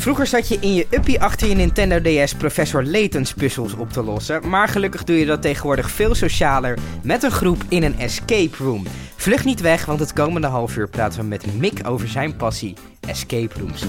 Vroeger 0.00 0.26
zat 0.26 0.48
je 0.48 0.58
in 0.60 0.74
je 0.74 0.86
uppie 0.90 1.20
achter 1.20 1.48
je 1.48 1.54
Nintendo 1.54 2.00
DS 2.00 2.34
Professor 2.34 2.84
Layton's 2.84 3.34
puzzels 3.34 3.74
op 3.74 3.92
te 3.92 4.02
lossen, 4.02 4.48
maar 4.48 4.68
gelukkig 4.68 5.04
doe 5.04 5.16
je 5.16 5.26
dat 5.26 5.42
tegenwoordig 5.42 5.90
veel 5.90 6.14
socialer 6.14 6.78
met 7.02 7.22
een 7.22 7.30
groep 7.30 7.62
in 7.68 7.82
een 7.82 7.98
escape 7.98 8.56
room. 8.56 8.86
Vlug 9.16 9.44
niet 9.44 9.60
weg, 9.60 9.84
want 9.84 10.00
het 10.00 10.12
komende 10.12 10.46
half 10.46 10.76
uur 10.76 10.88
praten 10.88 11.20
we 11.20 11.26
met 11.26 11.58
Mick 11.58 11.88
over 11.88 12.08
zijn 12.08 12.36
passie, 12.36 12.74
escape 13.08 13.58
rooms. 13.58 13.84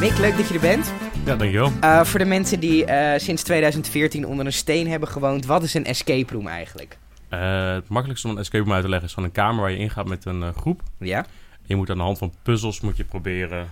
Mick, 0.00 0.18
leuk 0.18 0.36
dat 0.36 0.48
je 0.48 0.54
er 0.54 0.60
bent. 0.60 0.92
Ja, 1.24 1.36
dankjewel. 1.36 1.72
Uh, 1.84 2.04
voor 2.04 2.18
de 2.18 2.24
mensen 2.24 2.60
die 2.60 2.86
uh, 2.86 3.12
sinds 3.16 3.42
2014 3.42 4.26
onder 4.26 4.46
een 4.46 4.52
steen 4.52 4.88
hebben 4.88 5.08
gewoond, 5.08 5.46
wat 5.46 5.62
is 5.62 5.74
een 5.74 5.84
escape 5.84 6.32
room 6.32 6.46
eigenlijk? 6.46 6.98
Uh, 7.30 7.72
het 7.72 7.88
makkelijkste 7.88 8.28
om 8.28 8.34
een 8.34 8.40
escape 8.40 8.64
room 8.64 8.72
uit 8.72 8.82
te 8.82 8.88
leggen 8.88 9.08
is 9.08 9.14
van 9.14 9.24
een 9.24 9.32
kamer 9.32 9.60
waar 9.60 9.70
je 9.70 9.76
ingaat 9.76 10.08
met 10.08 10.24
een 10.24 10.54
groep. 10.54 10.82
Ja. 10.98 11.26
Je 11.62 11.76
moet 11.76 11.90
aan 11.90 11.96
de 11.96 12.02
hand 12.02 12.18
van 12.18 12.34
puzzels 12.42 12.80
moet 12.80 12.96
je 12.96 13.04
proberen 13.04 13.68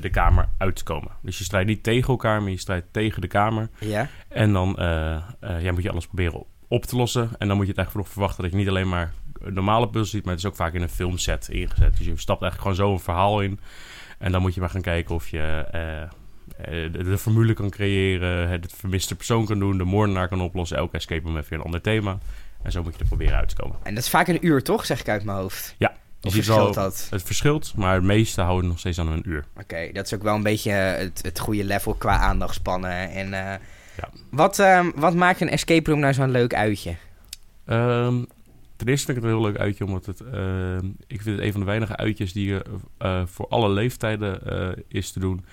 de 0.00 0.10
kamer 0.10 0.48
uit 0.58 0.76
te 0.76 0.84
komen. 0.84 1.10
Dus 1.22 1.38
je 1.38 1.44
strijdt 1.44 1.68
niet 1.68 1.82
tegen 1.82 2.08
elkaar, 2.08 2.42
maar 2.42 2.50
je 2.50 2.58
strijdt 2.58 2.86
tegen 2.90 3.20
de 3.20 3.26
kamer. 3.26 3.68
Ja. 3.78 4.08
En 4.28 4.52
dan 4.52 4.74
ja, 5.40 5.72
moet 5.72 5.82
je 5.82 5.90
alles 5.90 6.06
proberen 6.06 6.44
op 6.68 6.84
te 6.84 6.96
lossen. 6.96 7.30
En 7.38 7.48
dan 7.48 7.56
moet 7.56 7.66
je 7.66 7.72
het 7.72 7.78
eigenlijk 7.78 7.94
nog 7.94 8.08
verwachten 8.08 8.42
dat 8.42 8.52
je 8.52 8.58
niet 8.58 8.68
alleen 8.68 8.88
maar 8.88 9.12
normale 9.38 9.86
puzzels 9.86 10.10
ziet, 10.10 10.24
maar 10.24 10.34
het 10.34 10.42
is 10.42 10.48
ook 10.48 10.56
vaak 10.56 10.74
in 10.74 10.82
een 10.82 10.88
filmset 10.88 11.48
ingezet. 11.48 11.96
Dus 11.96 12.06
je 12.06 12.16
stapt 12.16 12.42
eigenlijk 12.42 12.60
gewoon 12.60 12.88
zo 12.88 12.92
een 12.92 13.04
verhaal 13.04 13.40
in. 13.40 13.60
En 14.18 14.32
dan 14.32 14.40
moet 14.40 14.54
je 14.54 14.60
maar 14.60 14.70
gaan 14.70 14.80
kijken 14.80 15.14
of 15.14 15.28
je 15.28 15.66
de, 16.64 16.90
de, 16.90 17.18
formule 17.18 17.52
kan 17.52 17.70
creëren, 17.70 18.48
het 18.48 18.72
vermiste 18.76 19.16
persoon 19.16 19.46
kan 19.46 19.58
doen, 19.58 19.78
de 19.78 19.84
moordenaar 19.84 20.28
kan 20.28 20.40
oplossen. 20.40 20.76
Elke 20.76 20.96
escape 20.96 21.24
room 21.24 21.34
heeft 21.34 21.48
weer 21.48 21.58
een 21.58 21.64
ander 21.64 21.80
thema. 21.80 22.18
En 22.62 22.72
zo 22.72 22.82
moet 22.82 22.94
je 22.94 23.00
er 23.00 23.06
proberen 23.06 23.36
uit 23.36 23.48
te 23.48 23.56
komen. 23.56 23.76
En 23.82 23.94
dat 23.94 24.04
is 24.04 24.10
vaak 24.10 24.28
een 24.28 24.46
uur, 24.46 24.62
toch? 24.62 24.86
Zeg 24.86 25.00
ik 25.00 25.08
uit 25.08 25.24
mijn 25.24 25.38
hoofd. 25.38 25.74
Ja. 25.78 25.96
Of 26.22 26.32
verschilt 26.32 26.74
dat? 26.74 27.06
Het 27.10 27.22
verschilt, 27.22 27.72
maar 27.76 27.94
het 27.94 28.02
meeste 28.02 28.40
houden 28.40 28.68
nog 28.68 28.78
steeds 28.78 28.98
aan 28.98 29.08
een 29.08 29.28
uur. 29.28 29.44
Oké, 29.56 29.90
dat 29.92 30.06
is 30.06 30.14
ook 30.14 30.22
wel 30.22 30.34
een 30.34 30.42
beetje 30.42 30.70
het, 30.70 31.20
het 31.22 31.38
goede 31.38 31.64
level 31.64 31.94
qua 31.94 32.18
aandachtspannen. 32.18 33.10
En, 33.10 33.26
uh, 33.26 33.32
ja. 33.96 34.08
wat, 34.30 34.58
uh, 34.58 34.86
wat 34.94 35.14
maakt 35.14 35.40
een 35.40 35.48
escape 35.48 35.90
room 35.90 36.00
nou 36.00 36.14
zo'n 36.14 36.30
leuk 36.30 36.54
uitje? 36.54 36.90
Um, 37.66 38.26
ten 38.76 38.88
eerste 38.88 39.06
vind 39.06 39.18
ik 39.18 39.24
het 39.24 39.32
een 39.32 39.38
heel 39.38 39.50
leuk 39.50 39.58
uitje, 39.58 39.84
omdat 39.84 40.06
het, 40.06 40.20
uh, 40.20 40.76
ik 41.06 41.22
vind 41.22 41.36
het 41.36 41.40
een 41.40 41.52
van 41.52 41.60
de 41.60 41.66
weinige 41.66 41.96
uitjes 41.96 42.32
die 42.32 42.46
je 42.46 42.64
voor 43.26 43.48
alle 43.48 43.68
leeftijden 43.68 44.40
is 44.88 45.10
te 45.10 45.20
doen. 45.20 45.44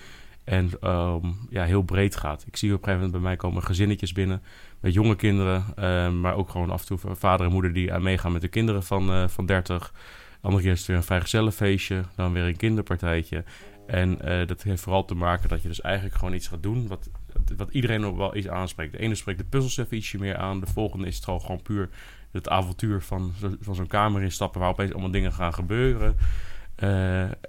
En 0.44 0.72
um, 0.90 1.47
ja, 1.50 1.64
heel 1.64 1.81
breed 1.81 2.16
gaat. 2.16 2.44
Ik 2.47 2.58
zie 2.58 2.73
op 2.73 2.78
een 2.78 2.84
gegeven 2.84 3.06
moment 3.06 3.22
bij 3.22 3.30
mij 3.30 3.36
komen 3.36 3.64
gezinnetjes 3.64 4.12
binnen 4.12 4.42
jonge 4.91 5.16
kinderen. 5.16 5.66
Uh, 5.80 6.09
maar 6.09 6.36
ook 6.36 6.50
gewoon 6.50 6.69
af 6.69 6.81
en 6.81 6.88
toe 6.88 7.16
vader 7.16 7.45
en 7.45 7.52
moeder 7.52 7.73
die 7.73 7.94
aan 7.94 8.03
meegaan 8.03 8.31
met 8.31 8.41
de 8.41 8.47
kinderen 8.47 8.83
van, 8.83 9.30
van 9.30 9.45
30. 9.45 9.94
Andere 10.41 10.64
keer 10.64 10.72
is 10.72 10.78
het 10.78 10.88
weer 10.88 10.97
een 10.97 11.03
vrijgezellenfeestje. 11.03 12.03
Dan 12.16 12.33
weer 12.33 12.44
een 12.44 12.58
kinderpartijtje. 12.58 13.44
En 13.88 14.17
dat 14.47 14.63
heeft 14.63 14.81
vooral 14.81 15.06
te 15.06 15.16
maken 15.16 15.50
dat 15.50 15.61
je 15.61 15.67
dus 15.67 15.81
eigenlijk 15.81 16.16
gewoon 16.16 16.33
iets 16.33 16.47
gaat 16.47 16.63
doen 16.63 16.88
wat, 16.88 17.09
wat 17.58 17.69
iedereen 17.72 18.06
ook 18.06 18.17
wel 18.17 18.36
iets 18.36 18.47
aanspreekt. 18.47 18.91
De 18.91 19.00
ene 19.00 19.16
spreekt 19.16 19.39
de 19.39 19.45
puzzels 19.45 19.78
even 19.78 19.97
ietsje 19.97 20.17
meer 20.17 20.38
aan. 20.38 20.59
De 20.59 20.66
volgende 20.66 21.08
is 21.08 21.16
het 21.16 21.25
gewoon, 21.25 21.61
puur 21.61 21.89
het 22.31 22.50
avontuur 22.50 23.02
van, 23.02 23.33
van 23.59 23.75
zo'n 23.75 23.88
kamer 23.88 24.22
instappen 24.22 24.59
waar 24.61 24.69
opeens 24.69 24.91
allemaal 24.91 25.11
dingen 25.11 25.33
gaan 25.33 25.53
gebeuren. 25.53 26.17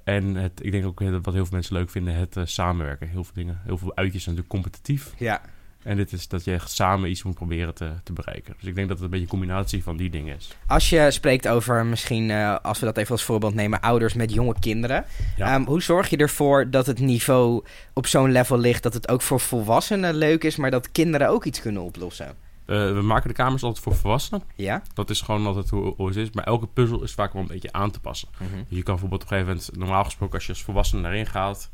En 0.05 0.35
het, 0.35 0.65
ik 0.65 0.73
denk 0.73 0.87
ook 0.87 1.01
wat 1.01 1.35
heel 1.35 1.45
veel 1.45 1.47
mensen 1.51 1.77
leuk 1.77 1.91
vinden, 1.91 2.15
het 2.15 2.39
samenwerken. 2.45 3.09
Heel 3.09 3.25
veel 3.25 3.35
dingen, 3.35 3.61
heel 3.65 3.79
veel 3.79 3.97
uitjes 3.97 4.23
zijn 4.23 4.37
natuurlijk 4.37 4.63
competitief. 4.65 5.15
Ja. 5.19 5.41
En 5.87 5.97
dit 5.97 6.13
is 6.13 6.29
dat 6.29 6.45
je 6.45 6.53
echt 6.53 6.71
samen 6.71 7.11
iets 7.11 7.23
moet 7.23 7.35
proberen 7.35 7.75
te, 7.75 7.91
te 8.03 8.13
bereiken. 8.13 8.55
Dus 8.59 8.69
ik 8.69 8.75
denk 8.75 8.89
dat 8.89 8.97
het 8.97 9.05
een 9.05 9.11
beetje 9.11 9.25
een 9.25 9.31
combinatie 9.31 9.83
van 9.83 9.97
die 9.97 10.11
dingen 10.11 10.37
is. 10.37 10.57
Als 10.67 10.91
je 10.91 11.11
spreekt 11.11 11.49
over 11.49 11.87
misschien, 11.87 12.29
uh, 12.29 12.57
als 12.63 12.79
we 12.79 12.87
dat 12.87 12.97
even 12.97 13.11
als 13.11 13.23
voorbeeld 13.23 13.55
nemen, 13.55 13.81
ouders 13.81 14.15
met 14.15 14.33
jonge 14.33 14.55
kinderen. 14.61 15.05
Ja. 15.37 15.55
Um, 15.55 15.67
hoe 15.67 15.83
zorg 15.83 16.09
je 16.09 16.17
ervoor 16.17 16.71
dat 16.71 16.87
het 16.87 16.99
niveau 16.99 17.65
op 17.93 18.07
zo'n 18.07 18.33
level 18.33 18.59
ligt 18.59 18.83
dat 18.83 18.95
het 18.95 19.09
ook 19.09 19.23
voor 19.23 19.41
volwassenen 19.41 20.15
leuk 20.15 20.45
is, 20.45 20.57
maar 20.57 20.71
dat 20.71 20.93
kinderen 20.93 21.29
ook 21.29 21.45
iets 21.45 21.61
kunnen 21.61 21.83
oplossen? 21.83 22.27
Uh, 22.67 22.93
we 22.93 23.03
maken 23.03 23.29
de 23.29 23.35
kamers 23.35 23.63
altijd 23.63 23.85
voor 23.85 23.95
volwassenen. 23.95 24.43
Ja. 24.55 24.83
Dat 24.95 25.11
is 25.11 25.21
gewoon 25.21 25.47
altijd 25.47 25.71
hoe, 25.71 25.95
hoe 25.97 26.07
het 26.07 26.17
is. 26.17 26.31
Maar 26.31 26.45
elke 26.45 26.67
puzzel 26.67 27.03
is 27.03 27.13
vaak 27.13 27.33
wel 27.33 27.43
een 27.43 27.49
beetje 27.49 27.73
aan 27.73 27.91
te 27.91 28.01
passen. 28.01 28.29
Mm 28.39 28.47
-hmm. 28.53 28.65
Je 28.69 28.83
kan 28.83 28.95
bijvoorbeeld 28.95 29.23
op 29.23 29.31
een 29.31 29.37
gegeven 29.37 29.57
moment, 29.57 29.79
normaal 29.79 30.05
gesproken, 30.05 30.35
als 30.35 30.47
je 30.47 30.53
als 30.53 30.63
volwassene 30.63 31.03
daarin 31.03 31.27
gaat, 31.27 31.71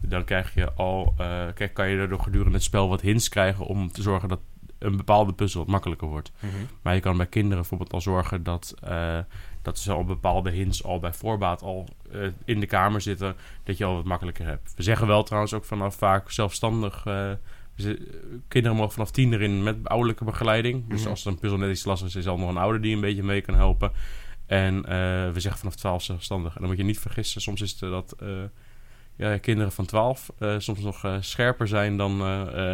dan 0.00 0.24
krijg 0.24 0.54
je 0.54 0.72
al, 0.72 1.14
uh, 1.20 1.44
kijk, 1.54 1.74
kan 1.74 1.88
je 1.88 1.98
er 1.98 2.20
gedurende 2.20 2.54
het 2.54 2.62
spel 2.62 2.88
wat 2.88 3.00
hints 3.00 3.28
krijgen 3.28 3.66
om 3.66 3.92
te 3.92 4.02
zorgen 4.02 4.28
dat 4.28 4.40
een 4.78 4.96
bepaalde 4.96 5.32
puzzel 5.32 5.60
wat 5.60 5.68
makkelijker 5.68 6.08
wordt. 6.08 6.32
Mm 6.40 6.50
-hmm. 6.50 6.68
Maar 6.82 6.94
je 6.94 7.00
kan 7.00 7.16
bij 7.16 7.26
kinderen 7.26 7.56
bijvoorbeeld 7.58 7.92
al 7.92 8.00
zorgen 8.00 8.42
dat, 8.42 8.74
uh, 8.88 9.18
dat 9.62 9.78
ze 9.78 9.92
al 9.92 10.04
bepaalde 10.04 10.50
hints 10.50 10.84
al 10.84 10.98
bij 10.98 11.12
voorbaat 11.12 11.62
al 11.62 11.88
uh, 12.12 12.26
in 12.44 12.60
de 12.60 12.66
kamer 12.66 13.00
zitten, 13.00 13.36
dat 13.64 13.78
je 13.78 13.84
al 13.84 13.94
wat 13.94 14.04
makkelijker 14.04 14.46
hebt. 14.46 14.72
We 14.76 14.82
zeggen 14.82 15.06
wel 15.06 15.22
trouwens 15.22 15.54
ook 15.54 15.64
vanaf 15.64 15.94
vaak 15.94 16.30
zelfstandig 16.30 17.02
kinderen 18.48 18.76
mogen 18.76 18.92
vanaf 18.92 19.10
tien 19.10 19.32
erin 19.32 19.62
met 19.62 19.76
ouderlijke 19.82 20.24
begeleiding. 20.24 20.88
Dus 20.88 21.00
Mhm. 21.00 21.10
als 21.10 21.24
er 21.24 21.30
een 21.32 21.38
puzzel 21.38 21.58
net 21.58 21.70
iets 21.70 21.84
lastig 21.84 22.08
is, 22.08 22.14
is 22.14 22.24
er 22.24 22.30
al 22.30 22.38
nog 22.38 22.48
een 22.48 22.56
ouder 22.56 22.80
die 22.80 22.94
een 22.94 23.00
beetje 23.00 23.22
mee 23.22 23.40
kan 23.40 23.54
helpen. 23.54 23.92
En 24.46 24.82
we 25.32 25.40
zeggen 25.40 25.60
vanaf 25.60 25.76
12 25.76 26.02
zelfstandig. 26.02 26.54
En 26.54 26.60
dan 26.60 26.68
moet 26.68 26.78
je 26.78 26.84
niet 26.84 26.98
vergissen, 26.98 27.40
soms 27.40 27.60
is 27.60 27.70
het 27.70 27.90
dat 27.90 28.16
ja, 29.16 29.38
kinderen 29.38 29.72
van 29.72 29.86
12 29.86 30.30
uh, 30.38 30.54
soms 30.58 30.80
nog 30.80 31.18
scherper 31.20 31.68
zijn 31.68 31.96
dan 31.96 32.18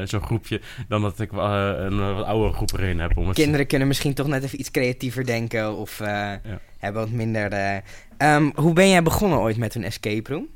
zo'n 0.04 0.22
groepje. 0.22 0.60
Dan 0.88 1.02
dat 1.02 1.20
ik 1.20 1.32
een 1.32 2.14
wat 2.14 2.24
oudere 2.24 2.52
groep 2.52 2.72
erin 2.72 3.00
heb. 3.00 3.16
Om 3.16 3.26
het 3.26 3.36
Kinderen 3.36 3.66
kunnen 3.66 3.88
misschien 3.88 4.14
toch 4.14 4.26
net 4.26 4.42
even 4.44 4.60
iets 4.60 4.70
creatiever 4.70 5.26
denken 5.26 5.76
of 5.76 5.98
ja. 5.98 6.40
hebben 6.78 7.02
wat 7.02 7.10
minder. 7.10 7.82
Um, 8.18 8.52
hoe 8.54 8.72
ben 8.72 8.88
jij 8.88 9.02
begonnen 9.02 9.38
ooit 9.38 9.56
met 9.56 9.74
een 9.74 9.84
escape 9.84 10.32
room? 10.32 10.48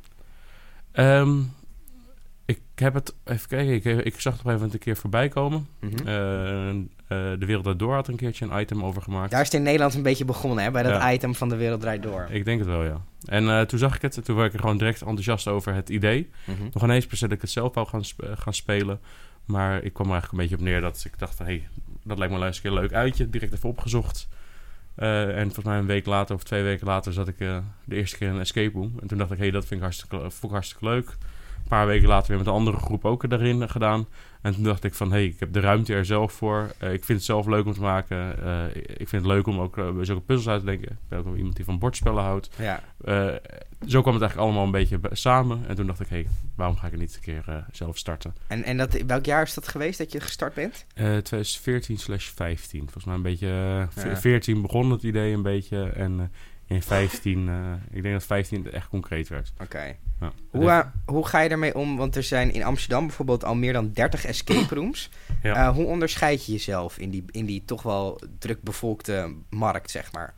Um, 0.92 1.52
ik 2.46 2.60
heb 2.74 2.94
het, 2.94 3.14
even 3.24 3.48
kijken, 3.48 3.74
ik, 3.74 4.04
ik 4.04 4.20
zag 4.20 4.32
het 4.32 4.46
op 4.46 4.60
een 4.60 4.70
een 4.72 4.78
keer 4.78 4.96
voorbij 4.96 5.28
komen. 5.28 5.68
Mm 5.80 5.90
-hmm. 6.04 6.88
Uh, 7.08 7.18
uh, 7.18 7.38
de 7.38 7.46
Wereld 7.46 7.64
Draait 7.64 7.78
Door 7.78 7.94
had 7.94 8.06
er 8.06 8.12
een 8.12 8.18
keertje 8.18 8.46
een 8.46 8.60
item 8.60 8.84
over 8.84 9.02
gemaakt. 9.02 9.30
Daar 9.30 9.40
is 9.40 9.46
het 9.46 9.56
in 9.56 9.62
Nederland 9.62 9.94
een 9.94 10.02
beetje 10.02 10.24
begonnen, 10.24 10.64
hè? 10.64 10.70
Bij 10.70 10.82
dat 10.82 10.92
Ja. 10.92 11.12
item 11.12 11.34
van 11.34 11.48
De 11.48 11.56
Wereld 11.56 11.80
Draait 11.80 12.02
Door. 12.02 12.26
Ik 12.30 12.44
denk 12.44 12.58
het 12.58 12.68
wel, 12.68 12.84
ja. 12.84 13.00
En 13.24 13.44
uh, 13.44 13.60
toen 13.60 13.78
zag 13.78 13.94
ik 13.96 14.02
het, 14.02 14.24
toen 14.24 14.36
werd 14.36 14.48
ik 14.48 14.54
er 14.54 14.60
gewoon 14.60 14.78
direct 14.78 15.00
enthousiast 15.00 15.48
over 15.48 15.74
het 15.74 15.88
idee. 15.88 16.30
Mhm. 16.44 16.62
Nog 16.72 16.82
ineens 16.82 17.06
per 17.06 17.16
se 17.16 17.24
dat 17.24 17.36
ik 17.36 17.40
het 17.40 17.50
zelf 17.50 17.74
wou 17.74 17.86
gaan, 17.86 18.04
sp 18.04 18.22
gaan 18.34 18.54
spelen. 18.54 19.00
Maar 19.44 19.82
ik 19.82 19.92
kwam 19.92 20.06
er 20.06 20.12
eigenlijk 20.12 20.32
een 20.32 20.48
beetje 20.48 20.64
op 20.64 20.70
neer 20.70 20.80
dat 20.80 21.04
ik 21.06 21.18
dacht 21.18 21.34
van... 21.34 21.46
hé, 21.46 21.52
hey, 21.52 21.68
dat 22.04 22.18
lijkt 22.18 22.34
me 22.34 22.46
eens 22.46 22.56
een 22.56 22.62
keer 22.62 22.72
leuk 22.72 22.92
uitje. 22.92 23.30
Direct 23.30 23.52
even 23.52 23.68
opgezocht. 23.68 24.28
Uh, 24.98 25.36
en 25.36 25.44
volgens 25.44 25.64
mij 25.64 25.78
een 25.78 25.86
week 25.86 26.06
later 26.06 26.34
of 26.34 26.42
twee 26.42 26.62
weken 26.62 26.86
later 26.86 27.12
zat 27.12 27.28
ik 27.28 27.38
de 27.38 27.62
eerste 27.88 28.16
keer 28.16 28.28
in 28.28 28.34
een 28.34 28.40
escape 28.40 28.78
room. 28.78 28.92
En 29.00 29.06
toen 29.06 29.18
dacht 29.18 29.30
ik, 29.30 29.36
hé, 29.36 29.42
hey, 29.42 29.52
dat 29.52 29.62
vind 29.66 29.74
ik 29.74 29.80
hartstikke, 29.80 30.16
vond 30.16 30.42
ik 30.42 30.50
hartstikke 30.50 30.84
leuk. 30.84 31.16
Een 31.66 31.76
paar 31.76 31.86
weken 31.86 32.08
later 32.08 32.28
weer 32.28 32.38
met 32.38 32.46
een 32.46 32.52
andere 32.52 32.76
groep 32.76 33.04
ook 33.04 33.30
daarin 33.30 33.68
gedaan. 33.68 34.06
En 34.42 34.54
toen 34.54 34.62
dacht 34.62 34.84
ik 34.84 34.94
van, 34.94 35.08
hé, 35.08 35.16
hey, 35.16 35.26
ik 35.26 35.40
heb 35.40 35.52
de 35.52 35.60
ruimte 35.60 35.94
er 35.94 36.04
zelf 36.04 36.32
voor. 36.32 36.72
Uh, 36.82 36.92
ik 36.92 37.04
vind 37.04 37.18
het 37.18 37.26
zelf 37.26 37.46
leuk 37.46 37.66
om 37.66 37.72
te 37.72 37.80
maken. 37.80 38.36
Uh, 38.44 38.64
ik 38.76 39.08
vind 39.08 39.22
het 39.22 39.32
leuk 39.32 39.46
om 39.46 39.60
ook 39.60 39.76
uh, 39.76 39.88
zulke 40.00 40.20
puzzels 40.20 40.48
uit 40.48 40.60
te 40.60 40.66
denken. 40.66 40.90
Ik 40.90 41.08
ben 41.08 41.18
ook 41.18 41.36
iemand 41.36 41.56
die 41.56 41.64
van 41.64 41.78
bordspellen 41.78 42.22
houdt. 42.22 42.50
Ja. 42.58 42.82
zo 43.86 44.00
kwam 44.00 44.14
het 44.14 44.22
eigenlijk 44.22 44.36
allemaal 44.36 44.64
een 44.64 44.70
beetje 44.70 44.98
samen. 45.12 45.64
En 45.68 45.74
toen 45.74 45.86
dacht 45.86 46.00
ik, 46.00 46.08
hé, 46.08 46.16
hey, 46.16 46.26
waarom 46.56 46.76
ga 46.76 46.86
ik 46.86 46.92
het 46.92 47.00
niet 47.00 47.14
een 47.14 47.20
keer 47.20 47.64
zelf 47.72 47.98
starten? 47.98 48.34
En, 48.46 48.64
en 48.64 48.76
dat, 48.76 49.02
welk 49.06 49.24
jaar 49.24 49.42
is 49.42 49.54
dat 49.54 49.68
geweest 49.68 49.98
dat 49.98 50.12
je 50.12 50.20
gestart 50.20 50.54
bent? 50.54 50.86
2014 50.94 51.98
slash 51.98 52.28
15. 52.28 52.80
Volgens 52.80 53.04
mij 53.04 53.14
een 53.14 53.22
beetje... 53.22 53.48
Ja. 53.94 54.16
14 54.16 54.62
begon 54.62 54.90
het 54.90 55.02
idee 55.02 55.32
een 55.32 55.42
beetje. 55.42 55.88
En 55.88 56.32
in 56.66 56.82
15, 56.82 57.48
uh, 57.48 57.72
ik 57.90 58.02
denk 58.02 58.14
dat 58.14 58.24
15 58.24 58.64
het 58.64 58.74
echt 58.74 58.88
concreet 58.88 59.28
werd. 59.28 59.52
Oké. 59.54 59.62
Okay. 59.62 59.98
Ja. 60.20 60.32
Hoe, 60.50 60.64
uh, 60.64 60.80
hoe 61.04 61.26
ga 61.26 61.40
je 61.40 61.48
ermee 61.48 61.74
om? 61.74 61.96
Want 61.96 62.16
er 62.16 62.22
zijn 62.22 62.52
in 62.52 62.64
Amsterdam 62.64 63.06
bijvoorbeeld 63.06 63.44
al 63.44 63.54
meer 63.54 63.72
dan 63.72 63.92
30 63.92 64.24
escape 64.24 64.74
rooms. 64.74 65.10
Ja. 65.42 65.68
Uh, 65.68 65.74
hoe 65.74 65.84
onderscheid 65.84 66.46
je 66.46 66.52
jezelf 66.52 66.98
in 66.98 67.10
die, 67.10 67.24
in 67.30 67.46
die 67.46 67.64
toch 67.64 67.82
wel 67.82 68.20
druk 68.38 68.62
bevolkte 68.62 69.34
markt, 69.50 69.90
zeg 69.90 70.12
maar? 70.12 70.34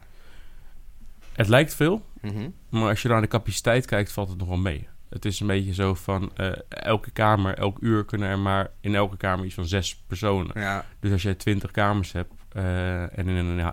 Het 1.33 1.49
lijkt 1.49 1.75
veel, 1.75 2.05
mm 2.21 2.31
-hmm. 2.31 2.55
maar 2.69 2.89
als 2.89 3.03
je 3.03 3.09
naar 3.09 3.21
de 3.21 3.29
capaciteit 3.29 3.87
kijkt, 3.87 4.13
valt 4.13 4.29
het 4.29 4.39
nog 4.39 4.49
wel 4.49 4.57
mee. 4.57 4.89
Het 5.09 5.25
is 5.25 5.41
een 5.41 5.47
beetje 5.47 5.75
zo 5.75 5.95
van 5.95 6.33
uh, 6.37 6.53
elke 6.69 7.11
kamer, 7.11 7.55
elk 7.55 7.79
uur 7.81 8.05
kunnen 8.05 8.29
er 8.29 8.39
maar 8.39 8.71
in 8.81 8.95
elke 8.95 9.17
kamer 9.17 9.45
iets 9.45 9.55
van 9.55 9.67
zes 9.67 9.97
personen. 10.07 10.61
Ja. 10.61 10.85
Dus 11.01 11.13
als 11.13 11.23
jij 11.23 11.35
twintig 11.35 11.71
kamers 11.71 12.13
hebt 12.13 12.33
uh, 12.56 13.19
en 13.19 13.29
in, 13.29 13.29
een, 13.29 13.73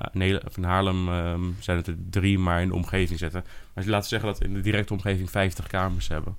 in, 0.55 0.63
Haarlem 0.63 1.09
um, 1.09 1.55
zijn 1.59 1.77
het 1.77 1.87
er 1.87 1.95
drie, 2.09 2.39
maar 2.39 2.61
in 2.61 2.67
de 2.67 2.73
omgeving 2.73 3.19
zetten. 3.19 3.41
Maar 3.43 3.71
als 3.75 3.85
je 3.85 3.91
laat 3.91 4.07
zeggen 4.07 4.29
dat 4.29 4.41
in 4.41 4.53
de 4.53 4.61
directe 4.61 4.93
omgeving 4.93 5.29
50 5.29 5.67
kamers 5.67 6.07
hebben. 6.07 6.35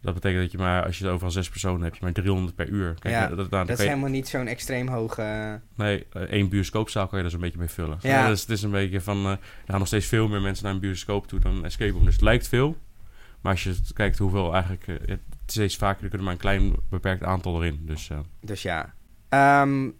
Dat 0.00 0.14
betekent 0.14 0.42
dat 0.42 0.52
je 0.52 0.58
maar, 0.58 0.84
als 0.84 0.98
je 0.98 1.04
het 1.04 1.12
overal 1.12 1.32
zes 1.32 1.48
personen 1.48 1.82
hebt, 1.82 1.96
je 1.96 2.02
maar 2.02 2.12
300 2.12 2.54
per 2.54 2.68
uur. 2.68 2.94
Kijk, 2.98 3.14
ja, 3.14 3.26
dat, 3.26 3.36
dat, 3.36 3.50
dat 3.50 3.68
is 3.68 3.78
je... 3.78 3.88
helemaal 3.88 4.10
niet 4.10 4.28
zo'n 4.28 4.46
extreem 4.46 4.88
hoge... 4.88 5.60
Nee, 5.74 6.06
uh, 6.16 6.22
één 6.22 6.48
bioscoopzaal 6.48 7.06
kan 7.06 7.18
je 7.18 7.24
er 7.24 7.30
zo'n 7.30 7.40
beetje 7.40 7.58
mee 7.58 7.68
vullen. 7.68 7.98
Ja. 8.00 8.28
Dus 8.28 8.40
het 8.40 8.50
is 8.50 8.62
een 8.62 8.70
beetje 8.70 9.00
van, 9.00 9.24
uh, 9.24 9.30
er 9.30 9.38
gaan 9.66 9.78
nog 9.78 9.86
steeds 9.86 10.06
veel 10.06 10.28
meer 10.28 10.40
mensen 10.40 10.64
naar 10.64 10.74
een 10.74 10.80
bioscoop 10.80 11.26
toe 11.26 11.40
dan 11.40 11.56
een 11.56 11.64
escape 11.64 11.92
room. 11.92 12.04
Dus 12.04 12.12
het 12.12 12.22
lijkt 12.22 12.48
veel. 12.48 12.76
Maar 13.40 13.52
als 13.52 13.62
je 13.62 13.74
kijkt 13.92 14.18
hoeveel 14.18 14.52
eigenlijk... 14.52 14.86
Uh, 14.86 14.96
het 15.06 15.20
steeds 15.46 15.76
vaker, 15.76 16.02
er 16.02 16.08
kunnen 16.08 16.24
maar 16.24 16.34
een 16.34 16.40
klein 16.40 16.72
beperkt 16.90 17.22
aantal 17.22 17.62
erin. 17.62 17.80
Dus, 17.86 18.08
uh. 18.08 18.18
dus 18.40 18.62
ja. 18.62 18.94
Um, 19.62 19.94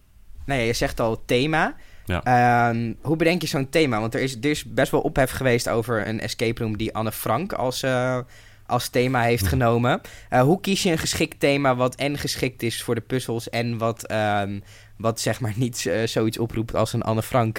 nou 0.45 0.61
ja, 0.61 0.67
je 0.67 0.73
zegt 0.73 1.01
al 1.01 1.23
thema. 1.25 1.75
Ja. 2.05 2.23
Ehm, 2.25 2.93
hoe 3.01 3.17
bedenk 3.17 3.41
je 3.43 3.49
zo'n 3.49 3.69
thema? 3.71 4.01
Want 4.01 4.15
er 4.15 4.21
is, 4.21 4.37
er 4.37 4.51
is 4.51 4.65
best 4.65 4.91
wel 4.91 5.01
ophef 5.01 5.31
geweest 5.31 5.69
over 5.69 6.09
een 6.09 6.21
escape 6.21 6.63
room 6.63 6.77
die 6.77 6.95
Anne 6.95 7.13
Frank 7.13 7.53
als, 7.53 7.83
eh, 7.83 8.19
als 8.67 8.89
thema 8.89 9.23
heeft 9.23 9.43
Hm. 9.43 9.49
genomen. 9.49 10.01
Eh, 10.29 10.41
hoe 10.43 10.61
kies 10.61 10.83
je 10.83 10.91
een 10.91 10.99
geschikt 10.99 11.41
thema 11.41 11.77
wat 11.77 11.95
en 11.95 12.19
geschikt 12.19 12.63
is 12.63 12.83
voor 12.83 12.95
de 12.95 13.01
puzzels 13.01 13.51
en 13.51 13.79
wat, 13.79 14.07
ehm, 14.07 14.61
wat 14.97 15.21
zeg 15.21 15.41
maar 15.41 15.53
niet 15.57 15.87
eh, 15.87 16.07
zoiets 16.07 16.39
oproept 16.39 16.75
als 16.75 16.93
een 16.93 17.03
Anne 17.03 17.23
Frank 17.23 17.55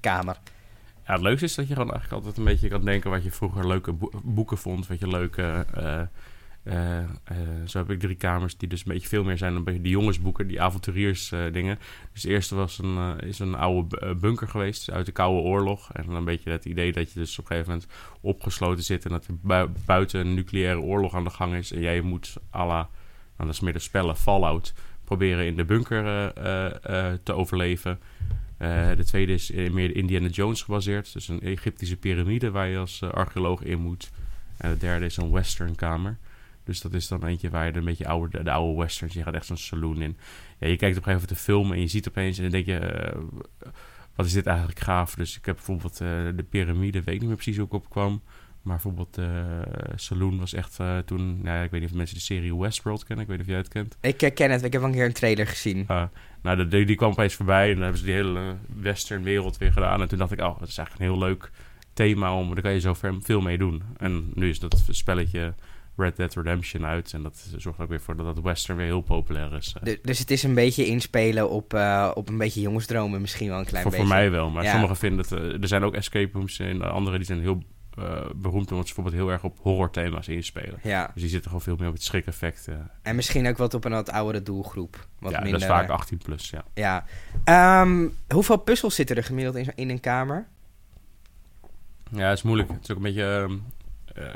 kamer? 0.00 0.36
Ja, 1.06 1.12
het 1.12 1.22
leukste 1.22 1.44
is 1.44 1.54
dat 1.54 1.68
je 1.68 1.74
gewoon 1.74 1.90
eigenlijk 1.90 2.22
altijd 2.24 2.38
een 2.38 2.52
beetje 2.52 2.68
kan 2.68 2.84
denken 2.84 3.10
wat 3.10 3.24
je 3.24 3.30
vroeger 3.30 3.66
leuke 3.68 3.92
boe- 3.92 4.10
boeken 4.22 4.58
vond. 4.58 4.86
Wat 4.86 4.98
je 4.98 5.08
leuke. 5.08 5.66
Eh, 6.62 6.98
eh, 6.98 7.06
zo 7.66 7.78
heb 7.78 7.90
ik 7.90 8.00
drie 8.00 8.14
kamers 8.16 8.56
die 8.56 8.68
dus 8.68 8.80
een 8.86 8.92
beetje 8.92 9.08
veel 9.08 9.24
meer 9.24 9.38
zijn 9.38 9.54
dan 9.54 9.64
de 9.64 9.88
jongensboeken, 9.88 10.46
die 10.46 10.60
avonturiers 10.62 11.32
eh, 11.32 11.40
dingen. 11.52 11.78
Dus 12.12 12.22
de 12.22 12.28
eerste 12.28 12.54
was 12.54 12.78
een, 12.78 13.18
is 13.20 13.38
een 13.38 13.54
oude 13.54 13.96
bu- 13.98 14.14
bunker 14.14 14.48
geweest 14.48 14.90
uit 14.90 15.06
de 15.06 15.12
Koude 15.12 15.40
Oorlog. 15.42 15.92
En 15.92 16.04
dan 16.06 16.14
een 16.14 16.24
beetje 16.24 16.50
het 16.50 16.64
idee 16.64 16.92
dat 16.92 17.12
je 17.12 17.18
dus 17.18 17.38
op 17.38 17.44
een 17.44 17.56
gegeven 17.56 17.72
moment 17.72 17.90
opgesloten 18.20 18.84
zit 18.84 19.04
en 19.04 19.10
dat 19.10 19.26
er 19.26 19.34
bui- 19.40 19.68
buiten 19.86 20.20
een 20.20 20.34
nucleaire 20.34 20.80
oorlog 20.80 21.14
aan 21.14 21.24
de 21.24 21.30
gang 21.30 21.54
is. 21.54 21.72
En 21.72 21.80
jij 21.80 22.00
moet 22.00 22.36
à 22.54 22.66
la, 22.66 22.74
nou, 22.74 22.88
dat 23.36 23.48
is 23.48 23.60
meer 23.60 23.72
de 23.72 23.78
spellen, 23.78 24.16
Fallout, 24.16 24.74
proberen 25.04 25.46
in 25.46 25.56
de 25.56 25.64
bunker 25.64 26.32
te 27.22 27.32
overleven. 27.32 28.00
De 28.96 29.04
tweede 29.04 29.32
is 29.32 29.50
meer 29.50 29.96
Indiana 29.96 30.28
Jones 30.28 30.62
gebaseerd. 30.62 31.12
Dus 31.12 31.28
een 31.28 31.40
Egyptische 31.40 31.96
piramide 31.96 32.50
waar 32.50 32.68
je 32.68 32.78
als 32.78 33.02
archeoloog 33.02 33.62
in 33.62 33.78
moet. 33.78 34.10
En 34.56 34.70
de 34.70 34.76
derde 34.78 35.04
is 35.04 35.16
een 35.16 35.30
western 35.30 35.74
kamer. 35.74 36.18
Dus 36.64 36.80
dat 36.80 36.92
is 36.94 37.08
dan 37.08 37.26
eentje 37.26 37.50
waar 37.50 37.66
je 37.66 37.76
een 37.76 37.84
beetje 37.84 38.06
oude, 38.06 38.36
de, 38.36 38.44
de 38.44 38.50
oude 38.50 38.78
westerns... 38.78 39.14
Je 39.14 39.22
gaat 39.22 39.34
echt 39.34 39.46
zo'n 39.46 39.56
saloon 39.56 40.02
in. 40.02 40.16
Ja, 40.58 40.68
je 40.68 40.76
kijkt 40.76 40.98
op 40.98 41.06
een 41.06 41.12
gegeven 41.12 41.12
moment 41.12 41.28
de 41.28 41.34
film 41.34 41.72
en 41.72 41.80
je 41.80 41.86
ziet 41.86 42.08
opeens... 42.08 42.36
En 42.36 42.42
dan 42.42 42.52
denk 42.52 42.66
je, 42.66 42.78
eh, 42.78 43.20
wat 44.14 44.26
is 44.26 44.32
dit 44.32 44.46
eigenlijk 44.46 44.80
gaaf? 44.80 45.14
Dus 45.14 45.36
ik 45.36 45.44
heb 45.44 45.54
bijvoorbeeld 45.54 46.00
eh, 46.00 46.08
de 46.36 46.46
piramide, 46.50 47.02
weet 47.02 47.14
ik 47.14 47.20
niet 47.20 47.28
meer 47.28 47.36
precies 47.36 47.56
hoe 47.56 47.66
ik 47.66 47.72
op 47.72 47.90
kwam. 47.90 48.22
Maar 48.62 48.74
bijvoorbeeld 48.74 49.14
de 49.14 49.62
saloon 49.94 50.38
was 50.38 50.54
echt 50.54 50.78
toen... 51.04 51.42
Nou, 51.42 51.56
ja, 51.56 51.62
ik 51.62 51.70
weet 51.70 51.80
niet 51.80 51.90
of 51.90 51.96
mensen 51.96 52.16
de 52.16 52.22
serie 52.22 52.56
Westworld 52.56 53.04
kennen. 53.04 53.24
Ik 53.24 53.30
weet 53.30 53.38
niet 53.38 53.46
of 53.46 53.52
jij 53.52 53.62
het 53.62 53.72
kent. 53.72 53.96
Ik 54.00 54.34
ken 54.34 54.50
het, 54.50 54.64
ik 54.64 54.72
heb 54.72 54.82
al 54.82 54.88
een 54.88 54.94
keer 54.94 55.04
een 55.04 55.12
trailer 55.12 55.46
gezien. 55.46 55.86
Uh, 55.90 56.04
nou, 56.42 56.56
de, 56.56 56.68
die, 56.68 56.86
die 56.86 56.96
kwam 56.96 57.10
opeens 57.10 57.34
voorbij 57.34 57.68
en 57.68 57.72
dan 57.72 57.82
hebben 57.82 57.98
ze 57.98 58.04
die 58.04 58.14
hele 58.14 58.56
western 58.80 59.22
wereld 59.22 59.58
weer 59.58 59.72
gedaan. 59.72 60.00
En 60.00 60.08
toen 60.08 60.18
dacht 60.18 60.32
ik, 60.32 60.40
oh, 60.40 60.58
dat 60.58 60.68
is 60.68 60.78
eigenlijk 60.78 61.08
een 61.08 61.16
heel 61.16 61.28
leuk 61.28 61.50
thema 61.92 62.34
om, 62.34 62.54
daar 62.54 62.62
kan 62.62 62.72
je 62.72 62.80
zo 62.80 62.94
ver- 62.94 63.22
veel 63.22 63.40
mee 63.40 63.58
doen. 63.58 63.82
En 63.96 64.30
nu 64.34 64.48
is 64.48 64.58
dat 64.58 64.82
spelletje 64.88 65.54
Red 65.96 66.16
Dead 66.16 66.34
Redemption 66.34 66.84
uit 66.86 67.12
en 67.12 67.22
dat 67.22 67.46
zorgt 67.56 67.80
ook 67.80 67.88
weer 67.88 68.00
voor 68.00 68.16
dat 68.16 68.34
dat 68.34 68.44
western 68.44 68.76
weer 68.76 68.86
heel 68.86 69.00
populair 69.00 69.52
is. 69.56 69.74
Du- 69.82 69.98
dus 70.02 70.18
het 70.18 70.30
is 70.30 70.42
een 70.42 70.54
beetje 70.54 70.86
inspelen 70.86 71.50
op, 71.50 71.74
eh, 71.74 72.10
op 72.14 72.28
een 72.28 72.38
beetje 72.38 72.60
jongensdromen 72.60 73.20
misschien 73.20 73.48
wel 73.48 73.58
een 73.58 73.64
klein 73.64 73.82
voor, 73.82 73.90
beetje. 73.92 74.06
voor 74.06 74.16
mij 74.16 74.30
wel, 74.30 74.50
maar 74.50 74.64
Ja. 74.64 74.70
sommigen 74.72 74.96
vinden 74.96 75.18
het... 75.28 75.30
uh, 75.32 75.60
er 75.62 75.68
zijn 75.68 75.84
ook 75.84 75.94
escape 75.94 76.30
rooms 76.38 76.58
en 76.58 76.78
de 76.78 76.86
andere 76.86 77.16
die 77.16 77.26
zijn 77.26 77.40
heel 77.40 77.62
uh, 77.98 78.20
beroemd 78.36 78.70
omdat 78.70 78.88
ze 78.88 78.94
bijvoorbeeld 78.94 79.14
heel 79.24 79.30
erg 79.32 79.44
op 79.44 79.58
horrorthema's 79.60 80.28
inspelen. 80.28 80.78
Ja, 80.82 81.10
Dus 81.14 81.22
die 81.22 81.30
zitten 81.30 81.46
gewoon 81.50 81.62
veel 81.64 81.76
meer 81.76 81.88
op 81.88 81.94
het 81.94 82.02
schrik-effect. 82.02 82.66
uh. 82.68 82.74
en 83.02 83.16
misschien 83.16 83.48
ook 83.48 83.56
wat 83.56 83.74
op 83.74 83.84
een 83.84 83.90
wat 83.92 84.10
oudere 84.10 84.42
doelgroep. 84.42 85.06
Wat 85.18 85.32
ja, 85.32 85.40
minder, 85.40 85.60
dat 85.60 85.68
is 85.70 85.74
vaak 85.76 85.88
18 85.88 86.18
plus, 86.18 86.50
ja. 86.50 86.64
Ja. 86.74 87.04
Ehm, 87.44 88.06
hoeveel 88.28 88.56
puzzels 88.56 88.94
zitten 88.94 89.16
er 89.16 89.24
gemiddeld 89.24 89.56
in, 89.56 89.72
in 89.74 89.90
een 89.90 90.00
kamer? 90.00 90.46
Ja, 92.10 92.28
het 92.28 92.36
is 92.38 92.42
moeilijk. 92.42 92.68
Het 92.70 92.82
is 92.82 92.90
ook 92.90 92.96
een 92.96 93.02
beetje... 93.02 93.24
ehm, 93.24 93.58
eh, 94.26 94.32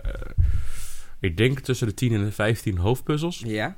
ik 1.26 1.37
denk 1.37 1.58
tussen 1.61 1.87
de 1.87 1.94
10 1.94 2.12
en 2.12 2.25
de 2.25 2.32
15 2.32 2.78
hoofdpuzzels. 2.78 3.43
Ja. 3.46 3.76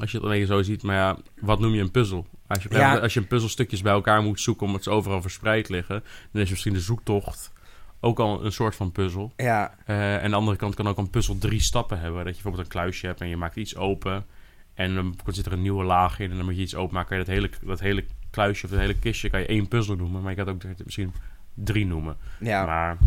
Als 0.00 0.10
je 0.10 0.16
het 0.16 0.26
alleen 0.26 0.46
zo 0.46 0.62
ziet, 0.62 0.82
maar 0.82 0.96
ja, 0.96 1.16
wat 1.40 1.60
noem 1.60 1.74
je 1.74 1.80
een 1.80 1.90
puzzel? 1.90 2.26
Als 2.46 2.62
je, 2.62 2.68
Ja. 2.72 2.96
als 2.98 3.14
je 3.14 3.20
een 3.20 3.26
puzzelstukjes 3.26 3.82
bij 3.82 3.92
elkaar 3.92 4.22
moet 4.22 4.40
zoeken 4.40 4.66
omdat 4.66 4.82
ze 4.82 4.90
overal 4.90 5.20
verspreid 5.22 5.68
liggen, 5.68 6.02
dan 6.32 6.42
is 6.42 6.50
misschien 6.50 6.72
de 6.72 6.80
zoektocht 6.80 7.52
ook 8.00 8.18
al 8.20 8.44
een 8.44 8.52
soort 8.52 8.74
van 8.76 8.92
puzzel. 8.92 9.32
Ja, 9.36 9.74
Eh, 9.84 10.14
en 10.14 10.22
aan 10.22 10.30
de 10.30 10.36
andere 10.36 10.56
kant 10.56 10.74
kan 10.74 10.88
ook 10.88 10.98
een 10.98 11.10
puzzel 11.10 11.38
drie 11.38 11.60
stappen 11.60 12.00
hebben. 12.00 12.18
Dat 12.18 12.26
je 12.26 12.32
bijvoorbeeld 12.42 12.64
een 12.64 12.70
kluisje 12.80 13.06
hebt 13.06 13.20
en 13.20 13.28
je 13.28 13.36
maakt 13.36 13.56
iets 13.56 13.76
open. 13.76 14.26
En 14.74 14.94
dan 14.94 15.16
zit 15.26 15.46
er 15.46 15.52
een 15.52 15.62
nieuwe 15.62 15.84
laag 15.84 16.18
in 16.20 16.30
en 16.30 16.36
dan 16.36 16.44
moet 16.44 16.56
je 16.56 16.62
iets 16.62 16.74
openmaken. 16.74 17.08
Kan 17.08 17.18
je 17.18 17.24
dat 17.24 17.34
hele, 17.34 17.50
dat 17.68 17.80
hele 17.80 18.04
kluisje 18.30 18.64
of 18.64 18.70
dat 18.70 18.80
hele 18.80 18.98
kistje 18.98 19.30
kan 19.30 19.40
je 19.40 19.46
één 19.46 19.68
puzzel 19.68 19.96
noemen. 19.96 20.22
Maar 20.22 20.30
je 20.30 20.36
kan 20.44 20.46
het 20.54 20.64
ook 20.66 20.84
misschien 20.84 21.12
drie 21.54 21.86
noemen. 21.86 22.16
ja. 22.40 22.64
Maar 22.64 22.98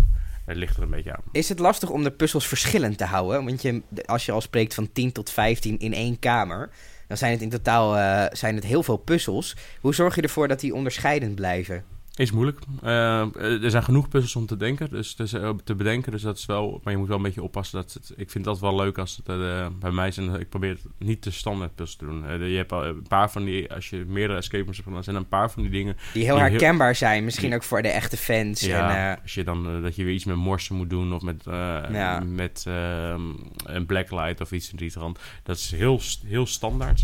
het 0.52 0.60
ligt 0.60 0.78
er 0.78 0.84
een 0.84 0.90
beetje 0.90 1.16
aan. 1.16 1.24
Is 1.32 1.50
het 1.50 1.60
lastig 1.60 1.90
om 1.90 2.04
de 2.04 2.12
puzzels 2.12 2.48
verschillend 2.48 2.98
te 2.98 3.06
houden? 3.06 3.46
Want 3.46 3.62
je, 3.62 3.82
als 4.06 4.26
je 4.26 4.32
al 4.32 4.42
spreekt 4.42 4.74
van 4.74 4.92
10 4.92 5.12
tot 5.12 5.30
15 5.30 5.80
in 5.80 5.94
één 5.94 6.20
kamer, 6.20 6.70
dan 7.08 7.18
zijn 7.18 7.32
het 7.32 7.42
in 7.42 7.50
totaal 7.50 7.98
eh, 7.98 8.26
zijn 8.32 8.56
het 8.56 8.64
heel 8.64 8.84
veel 8.84 8.98
puzzels. 8.98 9.56
Hoe 9.82 9.94
zorg 9.94 10.16
je 10.16 10.22
ervoor 10.22 10.48
dat 10.48 10.60
die 10.60 10.74
onderscheidend 10.74 11.36
blijven? 11.36 11.84
Is 12.16 12.32
moeilijk. 12.32 12.60
Eh, 12.84 13.64
er 13.64 13.70
zijn 13.70 13.84
genoeg 13.84 14.08
puzzels 14.10 14.36
om 14.36 14.46
te 14.46 14.58
denken, 14.58 14.90
dus, 14.90 15.16
dus 15.16 15.30
te 15.64 15.76
bedenken. 15.76 16.12
Dus 16.12 16.22
dat 16.22 16.38
is 16.38 16.46
wel. 16.46 16.80
Maar 16.84 16.94
je 16.94 17.00
moet 17.00 17.08
wel 17.08 17.18
een 17.18 17.24
beetje 17.24 17.44
oppassen. 17.44 17.82
Dat 17.82 17.94
het, 17.94 18.14
ik 18.16 18.30
vind 18.30 18.46
dat 18.46 18.60
wel 18.60 18.76
leuk 18.76 18.98
als 18.98 19.18
het 19.18 19.30
eh, 19.30 19.68
bij 19.80 19.92
mij 19.92 20.12
zijn. 20.12 20.40
Ik 20.40 20.50
probeer 20.50 20.70
het 20.70 20.86
niet 20.98 21.22
te 21.22 21.32
standaard 21.32 21.76
puzzels 21.76 21.98
te 21.98 22.06
doen. 22.06 22.50
Je 22.50 22.58
hebt 22.58 22.72
al 22.72 22.86
een 22.86 23.06
paar 23.08 23.32
van 23.32 23.44
die. 23.44 23.74
Als 23.74 23.90
je 23.90 24.06
meerdere 24.08 24.40
escape 24.40 24.64
rooms 24.64 24.76
hebt 24.76 24.88
gedaan, 24.88 25.04
zijn 25.04 25.16
er 25.16 25.22
een 25.22 25.28
paar 25.28 25.52
van 25.52 25.62
die 25.62 25.72
dingen. 25.72 25.94
Die 26.14 26.24
heel 26.24 26.34
Die 26.36 26.44
heel- 26.44 26.52
herkenbaar 26.52 26.96
zijn, 26.96 27.24
misschien 27.24 27.54
ook 27.54 27.64
voor 27.64 27.82
de 27.82 27.88
echte 27.90 28.18
fans. 28.18 28.62
Ja, 28.62 29.12
En, 29.12 29.22
als 29.22 29.34
je 29.34 29.44
dan 29.44 29.82
dat 29.82 29.96
je 29.96 30.04
weer 30.04 30.14
iets 30.14 30.26
met 30.26 30.36
morsen 30.36 30.76
moet 30.76 30.90
doen 30.90 31.14
of 31.14 31.22
met, 31.22 31.44
Ja. 31.46 32.20
met 32.20 32.64
ehm, 32.68 33.22
een 33.66 33.86
blacklight 33.86 34.42
of 34.42 34.52
iets 34.52 34.72
in 34.72 34.78
die 34.78 34.92
trant. 34.92 35.20
Dat 35.44 35.58
is 35.58 35.72
heel, 35.72 36.00
heel 36.26 36.46
standaard. 36.46 37.04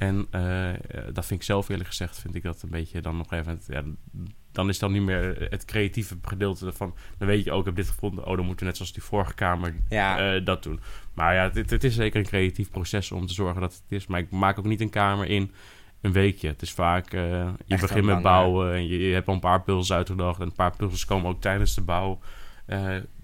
En 0.00 0.26
eh, 0.30 0.72
dat 1.12 1.26
vind 1.26 1.40
ik 1.40 1.46
zelf 1.46 1.68
eerlijk 1.68 1.88
gezegd, 1.88 2.20
vind 2.20 2.34
ik 2.34 2.42
dat 2.42 2.62
een 2.62 2.70
beetje 2.70 3.00
dan 3.00 3.14
op 3.14 3.20
een 3.20 3.28
gegeven 3.28 3.60
moment, 3.68 3.96
ja, 4.12 4.30
dan 4.52 4.68
is 4.68 4.78
dan 4.78 4.92
niet 4.92 5.02
meer 5.02 5.46
het 5.50 5.64
creatieve 5.64 6.16
gedeelte 6.22 6.72
van, 6.72 6.94
dan 7.18 7.28
weet 7.28 7.44
je 7.44 7.52
ook, 7.52 7.60
ik 7.60 7.66
heb 7.66 7.76
dit 7.76 7.88
gevonden, 7.88 8.26
oh, 8.26 8.36
dan 8.36 8.44
moeten 8.44 8.58
we 8.58 8.64
net 8.64 8.76
zoals 8.76 8.92
die 8.92 9.02
vorige 9.02 9.34
kamer 9.34 9.74
ja, 9.88 10.34
eh, 10.34 10.44
dat 10.44 10.62
doen. 10.62 10.80
Maar 11.14 11.34
ja, 11.34 11.50
het, 11.52 11.70
het 11.70 11.84
is 11.84 11.94
zeker 11.94 12.20
een 12.20 12.26
creatief 12.26 12.70
proces 12.70 13.12
om 13.12 13.26
te 13.26 13.32
zorgen 13.32 13.60
dat 13.60 13.72
het 13.72 13.82
is. 13.88 14.06
Maar 14.06 14.20
ik 14.20 14.30
maak 14.30 14.58
ook 14.58 14.64
niet 14.64 14.80
een 14.80 14.90
kamer 14.90 15.26
in 15.26 15.50
een 16.00 16.12
weekje. 16.12 16.48
Het 16.48 16.62
is 16.62 16.72
vaak, 16.72 17.12
eh, 17.12 17.22
je 17.22 17.54
Echt 17.66 17.80
begint 17.80 18.04
met 18.04 18.22
bouwen 18.22 18.74
en 18.74 18.86
je, 18.86 18.98
je 18.98 19.14
hebt 19.14 19.28
al 19.28 19.34
een 19.34 19.40
paar 19.40 19.62
puzzels 19.62 19.92
uitgedacht. 19.92 20.40
En 20.40 20.46
een 20.46 20.52
paar 20.52 20.76
puzzels 20.76 21.04
komen 21.04 21.30
ook 21.30 21.40
tijdens 21.40 21.74
de 21.74 21.82
bouw. 21.82 22.20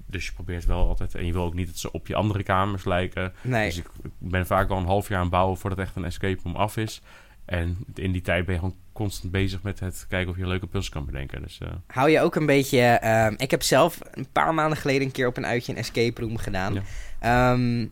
Dus 0.07 0.27
je 0.27 0.33
probeert 0.33 0.65
wel 0.65 0.89
altijd, 0.89 1.15
en 1.15 1.27
je 1.27 1.33
wil 1.33 1.43
ook 1.45 1.55
niet 1.55 1.67
dat 1.67 1.77
ze 1.77 1.93
op 1.93 2.07
je 2.07 2.15
andere 2.15 2.43
kamers 2.43 2.85
lijken. 2.85 3.33
nee. 3.43 3.67
Dus 3.67 3.79
ik 3.79 3.87
ben 4.19 4.47
vaak 4.47 4.71
al 4.71 4.79
een 4.79 4.85
half 4.87 5.09
jaar 5.09 5.17
aan 5.17 5.23
het 5.25 5.33
bouwen 5.33 5.57
voordat 5.59 5.79
echt 5.79 5.97
een 5.97 6.05
escape 6.05 6.41
room 6.43 6.57
af 6.57 6.77
is. 6.77 7.03
En 7.45 7.77
in 7.95 8.13
die 8.13 8.23
tijd 8.23 8.45
ben 8.45 8.55
je 8.55 8.61
gewoon 8.61 8.77
constant 8.93 9.33
bezig 9.33 9.63
met 9.63 9.81
het 9.81 10.07
kijken 10.09 10.31
of 10.33 10.39
je 10.39 10.47
leuke 10.47 10.67
puzzels 10.67 10.89
kan 10.89 11.05
bedenken. 11.07 11.43
Dus 11.43 11.59
eh, 11.63 11.69
Hou 11.87 12.11
je 12.11 12.21
ook 12.21 12.35
een 12.35 12.47
beetje... 12.47 12.81
ehm, 12.81 13.35
ik 13.37 13.51
heb 13.51 13.63
zelf 13.63 13.99
een 14.13 14.29
paar 14.33 14.55
maanden 14.55 14.79
geleden 14.79 15.03
een 15.07 15.13
keer 15.13 15.27
op 15.27 15.37
een 15.37 15.47
uitje 15.47 15.73
een 15.73 15.79
escape 15.79 16.21
room 16.21 16.37
gedaan. 16.37 16.75
Ja. 16.75 16.83
Ehm, 17.21 17.87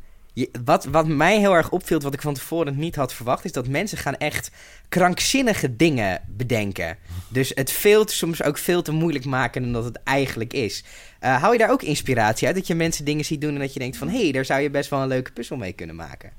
wat, 0.65 0.85
wat 0.85 1.07
mij 1.07 1.39
heel 1.39 1.55
erg 1.55 1.71
opviel, 1.71 2.01
wat 2.01 2.15
ik 2.15 2.23
van 2.23 2.35
tevoren 2.35 2.79
niet 2.79 2.97
had 2.97 3.13
verwacht... 3.13 3.45
is 3.45 3.53
dat 3.53 3.69
mensen 3.69 3.99
gaan 3.99 4.17
echt 4.17 4.51
krankzinnige 4.89 5.77
dingen 5.77 6.21
bedenken. 6.29 6.97
Dus 7.29 7.53
het 7.55 7.73
veel 7.73 8.09
soms 8.09 8.43
ook 8.43 8.59
veel 8.59 8.83
te 8.83 8.93
moeilijk 8.93 9.25
maken 9.25 9.63
dan 9.63 9.73
dat 9.73 9.85
het 9.85 10.03
eigenlijk 10.03 10.53
is. 10.53 10.85
Eh, 11.19 11.41
hou 11.41 11.53
je 11.53 11.59
daar 11.59 11.71
ook 11.71 11.83
inspiratie 11.83 12.47
uit? 12.47 12.57
Dat 12.57 12.67
je 12.67 12.75
mensen 12.75 13.05
dingen 13.05 13.25
ziet 13.25 13.41
doen 13.41 13.55
en 13.55 13.61
dat 13.61 13.73
je 13.73 13.79
denkt 13.79 13.97
van... 13.97 14.09
hé, 14.09 14.23
hey, 14.23 14.33
daar 14.33 14.45
zou 14.45 14.61
je 14.61 14.71
best 14.71 14.91
wel 14.91 15.01
een 15.01 15.09
leuke 15.09 15.33
puzzel 15.33 15.57
mee 15.57 15.73
kunnen 15.73 15.97
maken. 15.97 16.33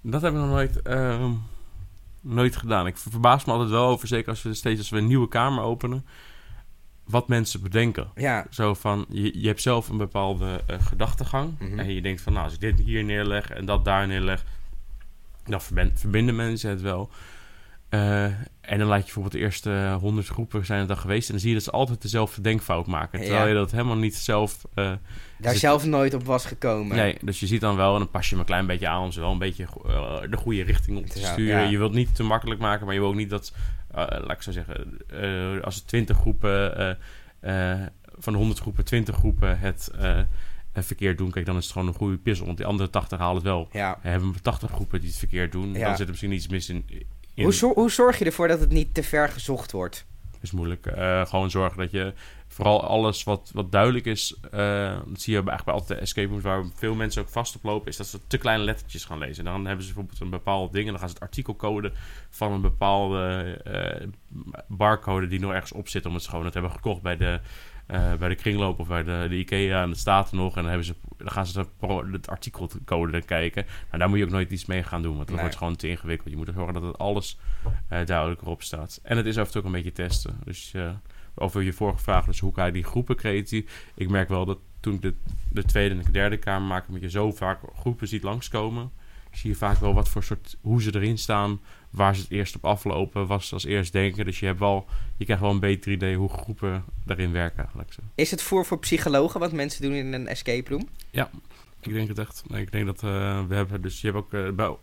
Dat 0.00 0.22
heb 0.22 0.32
ik 0.32 0.38
nog 0.38 0.48
nooit, 0.48 0.82
ehm, 0.82 1.32
nooit 2.20 2.56
gedaan. 2.56 2.86
Ik 2.86 2.96
verbaas 2.96 3.44
me 3.44 3.52
altijd 3.52 3.70
wel 3.70 3.86
over, 3.86 4.08
zeker 4.08 4.28
als 4.28 4.42
we 4.42 4.54
steeds 4.54 4.78
als 4.78 4.90
we 4.90 4.98
een 4.98 5.06
nieuwe 5.06 5.28
kamer 5.28 5.64
openen, 5.64 6.04
wat 7.08 7.28
mensen 7.28 7.62
bedenken. 7.62 8.08
Ja, 8.14 8.46
Zo 8.50 8.74
van, 8.74 9.06
je, 9.08 9.40
je 9.40 9.46
hebt 9.46 9.62
zelf 9.62 9.88
een 9.88 9.96
bepaalde 9.96 10.62
eh, 10.66 10.76
gedachtegang. 10.80 11.58
Mhm. 11.58 11.78
En 11.78 11.94
je 11.94 12.02
denkt 12.02 12.20
van, 12.20 12.32
nou, 12.32 12.44
als 12.44 12.54
ik 12.54 12.60
dit 12.60 12.78
hier 12.78 13.04
neerleg 13.04 13.50
en 13.50 13.64
dat 13.64 13.84
daar 13.84 14.06
neerleg, 14.06 14.44
dan 15.44 15.60
verbinden 15.94 16.36
mensen 16.36 16.70
het 16.70 16.80
wel. 16.80 17.10
Eh, 17.88 18.24
en 18.60 18.78
dan 18.78 18.88
laat 18.88 18.96
je 18.98 19.04
bijvoorbeeld 19.04 19.32
de 19.34 19.38
eerste 19.38 19.96
honderd 20.00 20.26
groepen 20.26 20.66
zijn 20.66 20.80
er 20.80 20.86
dan 20.86 20.96
geweest. 20.98 21.26
En 21.26 21.32
dan 21.32 21.40
zie 21.40 21.48
je 21.48 21.54
dat 21.56 21.64
ze 21.64 21.70
altijd 21.70 22.02
dezelfde 22.02 22.40
denkfout 22.40 22.86
maken. 22.86 23.20
Terwijl 23.20 23.42
Ja. 23.42 23.48
je 23.48 23.54
dat 23.54 23.70
helemaal 23.70 23.96
niet 23.96 24.14
zelf... 24.16 24.64
eh, 24.74 24.92
daar 25.38 25.54
zelf 25.54 25.84
nooit 25.86 26.14
op 26.14 26.24
was 26.24 26.44
gekomen. 26.44 26.96
Nee, 26.96 27.16
dus 27.22 27.40
je 27.40 27.46
ziet 27.46 27.60
dan 27.60 27.76
wel, 27.76 27.92
en 27.92 27.98
dan 27.98 28.10
pas 28.10 28.24
je 28.24 28.30
hem 28.30 28.38
een 28.40 28.46
klein 28.46 28.66
beetje 28.66 28.88
aan 28.88 29.02
om 29.02 29.12
ze 29.12 29.20
wel 29.20 29.30
een 29.32 29.38
beetje 29.38 29.64
eh, 29.86 30.20
de 30.30 30.36
goede 30.36 30.62
richting 30.62 30.98
op 30.98 31.06
te 31.06 31.18
sturen. 31.18 31.62
ja. 31.62 31.68
Je 31.68 31.78
wilt 31.78 31.92
niet 31.94 32.14
te 32.14 32.22
makkelijk 32.22 32.60
maken, 32.60 32.84
maar 32.84 32.94
je 32.94 33.00
wil 33.00 33.08
ook 33.08 33.14
niet 33.14 33.30
dat, 33.30 33.52
laat 33.94 34.30
ik 34.30 34.42
zo 34.42 34.52
zeggen, 34.52 34.98
als 35.62 35.76
er 35.76 35.84
20 35.86 36.16
groepen, 36.16 36.98
van 38.18 38.32
de 38.32 38.38
100 38.38 38.60
groepen, 38.60 38.84
20 38.84 39.16
groepen 39.16 39.58
het 39.58 39.90
verkeerd 40.72 41.18
doen, 41.18 41.30
kijk, 41.30 41.46
dan 41.46 41.56
is 41.56 41.64
het 41.64 41.72
gewoon 41.72 41.88
een 41.88 41.94
goede 41.94 42.16
puzzel. 42.18 42.46
Want 42.46 42.56
die 42.58 42.66
andere 42.66 42.90
80 42.90 43.18
halen 43.18 43.34
het 43.34 43.44
wel. 43.44 43.68
Ja. 43.72 43.98
We 44.02 44.08
hebben 44.08 44.42
80 44.42 44.70
groepen 44.70 45.00
die 45.00 45.08
het 45.08 45.18
verkeerd 45.18 45.52
doen, 45.52 45.72
Ja. 45.72 45.86
dan 45.86 45.90
zit 45.90 46.00
er 46.04 46.08
misschien 46.08 46.32
iets 46.32 46.48
mis 46.48 46.68
in. 46.68 46.84
In 47.38 47.44
Hoe, 47.44 47.52
zor- 47.52 47.74
hoe 47.74 47.90
zorg 47.90 48.18
je 48.18 48.24
ervoor 48.24 48.48
dat 48.48 48.60
het 48.60 48.70
niet 48.70 48.94
te 48.94 49.02
ver 49.02 49.28
gezocht 49.28 49.72
wordt? 49.72 50.06
is 50.40 50.50
moeilijk. 50.50 50.86
Eh, 50.86 51.26
gewoon 51.26 51.50
zorgen 51.50 51.78
dat 51.78 51.90
je 51.90 52.12
vooral 52.48 52.84
alles 52.86 53.24
wat, 53.24 53.50
wat 53.54 53.72
duidelijk 53.72 54.04
is. 54.04 54.36
eh, 54.50 54.98
dat 55.06 55.20
zie 55.20 55.32
je 55.32 55.38
eigenlijk 55.38 55.64
bij 55.64 55.74
altijd 55.74 55.98
de 55.98 56.04
escape 56.04 56.28
rooms 56.28 56.42
waar 56.42 56.64
veel 56.74 56.94
mensen 56.94 57.22
ook 57.22 57.28
vast 57.28 57.56
op 57.56 57.62
lopen. 57.62 57.88
Is 57.88 57.96
dat 57.96 58.06
ze 58.06 58.18
te 58.26 58.38
kleine 58.38 58.64
lettertjes 58.64 59.04
gaan 59.04 59.18
lezen. 59.18 59.44
Dan 59.44 59.64
hebben 59.66 59.84
ze 59.84 59.92
bijvoorbeeld 59.92 60.20
een 60.20 60.30
bepaald 60.30 60.72
ding. 60.72 60.84
En 60.84 60.90
dan 60.90 60.98
gaan 61.00 61.08
ze 61.08 61.14
het 61.14 61.22
artikel 61.22 61.56
coden 61.56 61.92
van 62.30 62.52
een 62.52 62.60
bepaalde 62.60 63.42
eh, 63.64 64.06
barcode 64.68 65.26
die 65.26 65.40
nog 65.40 65.52
ergens 65.52 65.72
op 65.72 65.88
zit. 65.88 66.06
Omdat 66.06 66.22
ze 66.22 66.30
gewoon 66.30 66.44
het 66.44 66.54
hebben 66.54 66.72
gekocht 66.72 67.02
bij 67.02 67.16
de, 67.16 67.40
eh, 67.88 68.14
bij 68.14 68.28
de 68.28 68.34
kringloop 68.34 68.78
of 68.78 68.88
bij 68.88 69.02
de, 69.02 69.26
de 69.28 69.36
Ikea. 69.36 69.82
En 69.82 69.88
het 69.88 69.98
staat 69.98 70.30
er 70.30 70.36
nog. 70.36 70.48
En 70.56 70.60
dan, 70.62 70.68
hebben 70.70 70.86
ze, 70.86 70.94
dan 71.16 71.30
gaan 71.30 71.46
ze 71.46 71.64
het, 72.10 72.28
artikelcode 72.28 73.22
kijken. 73.22 73.64
Nou, 73.86 73.98
daar 73.98 74.08
moet 74.08 74.18
je 74.18 74.24
ook 74.24 74.30
nooit 74.30 74.50
iets 74.50 74.66
mee 74.66 74.82
gaan 74.82 75.02
doen. 75.02 75.14
Want 75.16 75.26
dat 75.26 75.34
Nee. 75.34 75.44
wordt 75.44 75.56
gewoon 75.56 75.76
te 75.76 75.88
ingewikkeld. 75.88 76.30
Je 76.30 76.36
moet 76.36 76.46
ervoor 76.48 76.62
zorgen 76.64 76.80
dat 76.82 76.92
het 76.92 77.00
alles 77.00 77.38
eh, 77.88 78.06
duidelijk 78.06 78.42
erop 78.42 78.62
staat. 78.62 79.00
En 79.02 79.16
het 79.16 79.26
is 79.26 79.38
af 79.38 79.46
en 79.46 79.52
toe 79.52 79.60
ook 79.60 79.66
een 79.66 79.72
beetje 79.72 79.92
testen. 79.92 80.40
Dus 80.44 80.74
eh, 80.74 80.90
over 81.34 81.62
je 81.62 81.72
vorige 81.72 81.98
vraag, 82.02 82.24
dus 82.24 82.40
hoe 82.40 82.54
ga 82.54 82.66
je 82.66 82.72
die 82.72 82.84
groepen 82.84 83.16
creatief? 83.16 83.90
Ik 83.94 84.08
merk 84.10 84.28
wel 84.28 84.44
dat 84.44 84.58
toen 84.80 84.94
ik 84.94 85.02
de, 85.02 85.14
de 85.50 85.64
tweede 85.64 85.94
en 85.94 86.02
de 86.02 86.10
derde 86.10 86.36
kamer 86.36 86.68
maakte, 86.68 86.92
dat 86.92 87.00
je 87.00 87.10
zo 87.10 87.32
vaak 87.32 87.60
groepen 87.74 88.08
ziet 88.08 88.22
langskomen. 88.22 88.90
Zie 89.32 89.50
je 89.50 89.56
vaak 89.56 89.78
wel 89.78 89.94
wat 89.94 90.08
voor 90.08 90.22
soort, 90.22 90.56
hoe 90.60 90.82
ze 90.82 90.94
erin 90.94 91.18
staan, 91.18 91.60
waar 91.90 92.14
ze 92.14 92.20
het 92.22 92.30
eerst 92.30 92.54
op 92.56 92.64
aflopen, 92.64 93.26
wat 93.26 93.44
ze 93.44 93.54
als 93.54 93.64
eerst 93.64 93.92
denken. 93.92 94.24
Dus 94.24 94.40
je 94.40 94.46
hebt 94.46 94.58
wel, 94.58 94.86
je 95.16 95.24
krijgt 95.24 95.42
wel 95.42 95.50
een 95.52 95.60
beter 95.60 95.92
idee 95.92 96.16
hoe 96.16 96.28
groepen 96.28 96.84
daarin 97.04 97.32
werken 97.32 97.58
eigenlijk. 97.58 97.92
Zo. 97.92 98.00
Is 98.14 98.30
het 98.30 98.42
voor 98.42 98.64
voor 98.66 98.78
psychologen 98.78 99.40
wat 99.40 99.52
mensen 99.52 99.82
doen 99.82 99.92
in 99.92 100.12
een 100.12 100.26
escape 100.28 100.70
room? 100.70 100.88
Ik 101.80 101.92
denk 101.92 102.08
het 102.08 102.18
echt. 102.18 102.42
Nee, 102.48 102.62
ik 102.62 102.72
denk 102.72 102.86
dat 102.86 103.02
eh, 103.02 103.46
we 103.48 103.54
hebben 103.54 103.82
dus, 103.82 104.00
je 104.00 104.06
hebt 104.06 104.18
ook 104.18 104.32
eh, 104.32 104.50
bij 104.50 104.76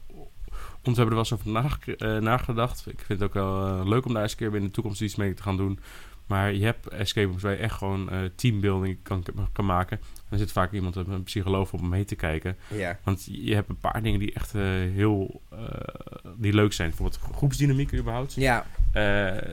ons 0.84 0.98
hebben 0.98 1.06
er 1.06 1.10
wel 1.10 1.18
eens 1.18 1.34
over 1.34 1.50
nage- 1.52 2.20
nagedacht. 2.22 2.88
Ik 2.88 3.00
vind 3.06 3.20
het 3.20 3.24
ook 3.30 3.34
wel 3.34 3.66
eh, 3.68 3.86
leuk 3.88 4.06
om 4.06 4.14
daar 4.14 4.22
eens 4.22 4.32
een 4.32 4.38
keer 4.38 4.56
in 4.56 4.64
de 4.64 4.72
toekomst 4.72 5.02
iets 5.02 5.16
mee 5.16 5.34
te 5.34 5.42
gaan 5.42 5.58
doen. 5.58 5.80
Maar 6.26 6.54
je 6.54 6.64
hebt 6.66 6.88
escape 6.88 7.28
rooms 7.28 7.42
waar 7.42 7.52
je 7.52 7.58
echt 7.58 7.74
gewoon 7.78 8.10
eh, 8.10 8.20
teambuilding 8.36 8.98
kan, 9.04 9.26
kan 9.52 9.66
maken. 9.66 10.00
Er 10.30 10.38
zit 10.38 10.52
vaak 10.52 10.72
iemand, 10.72 10.96
een 10.96 11.24
psycholoog, 11.24 11.74
op 11.74 11.80
om 11.82 11.90
mee 11.90 12.06
te 12.06 12.16
kijken. 12.16 12.58
Ja. 12.68 13.00
Want 13.04 13.28
je 13.32 13.54
hebt 13.54 13.70
een 13.70 13.80
paar 13.80 14.02
dingen 14.04 14.20
die 14.20 14.34
echt 14.34 14.56
eh, 14.56 14.62
heel 14.94 15.42
eh, 15.52 15.58
die 16.38 16.54
leuk 16.54 16.74
zijn. 16.74 16.90
Bijvoorbeeld 16.90 17.20
groepsdynamiek 17.36 17.94
überhaupt. 17.94 18.34
Ja, 18.34 18.66
Eh, 18.92 19.02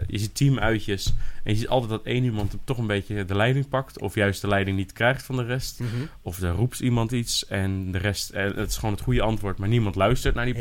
je 0.06 0.18
ziet 0.18 0.34
teamuitjes 0.34 1.14
en 1.44 1.52
je 1.52 1.58
ziet 1.58 1.68
altijd 1.68 1.90
dat 1.90 2.02
één 2.04 2.24
iemand 2.24 2.56
toch 2.64 2.78
een 2.78 2.86
beetje 2.86 3.24
de 3.24 3.34
leiding 3.36 3.68
pakt. 3.68 4.00
Of 4.00 4.14
juist 4.14 4.40
de 4.40 4.48
leiding 4.48 4.76
niet 4.76 4.92
krijgt 4.92 5.22
van 5.22 5.36
de 5.36 5.44
rest. 5.44 5.80
Mhm. 5.80 5.90
Of 6.22 6.40
er 6.40 6.50
roept 6.50 6.80
iemand 6.80 7.12
iets 7.12 7.46
en 7.46 7.92
de 7.92 7.98
rest... 7.98 8.30
eh, 8.30 8.44
het 8.44 8.70
is 8.70 8.76
gewoon 8.76 8.94
het 8.94 9.02
goede 9.04 9.22
antwoord, 9.22 9.58
maar 9.58 9.68
niemand 9.68 9.94
luistert 9.94 10.34
naar 10.34 10.44
die 10.44 10.54
Ja. 10.56 10.60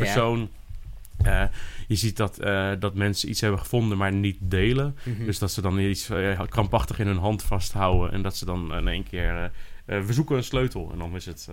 Eh, 1.24 1.44
je 1.88 1.96
ziet 1.96 2.18
dat, 2.18 2.40
eh, 2.40 2.72
dat 2.80 2.96
mensen 2.96 3.30
iets 3.30 3.42
hebben 3.42 3.60
gevonden, 3.60 3.98
maar 3.98 4.14
niet 4.14 4.38
delen. 4.40 4.98
Mhm. 5.04 5.26
Dus 5.26 5.40
dat 5.40 5.52
ze 5.52 5.62
dan 5.62 5.80
iets 5.80 6.10
eh, 6.10 6.42
krampachtig 6.50 7.00
in 7.00 7.08
hun 7.08 7.18
hand 7.18 7.44
vasthouden. 7.44 8.12
En 8.12 8.22
dat 8.22 8.38
ze 8.38 8.46
dan 8.46 8.76
in 8.76 8.88
één 8.88 9.04
keer... 9.04 9.52
we 9.86 10.14
zoeken 10.14 10.36
een 10.36 10.44
sleutel. 10.44 10.90
En 10.92 10.98
dan 10.98 11.16
is 11.16 11.26
het... 11.26 11.50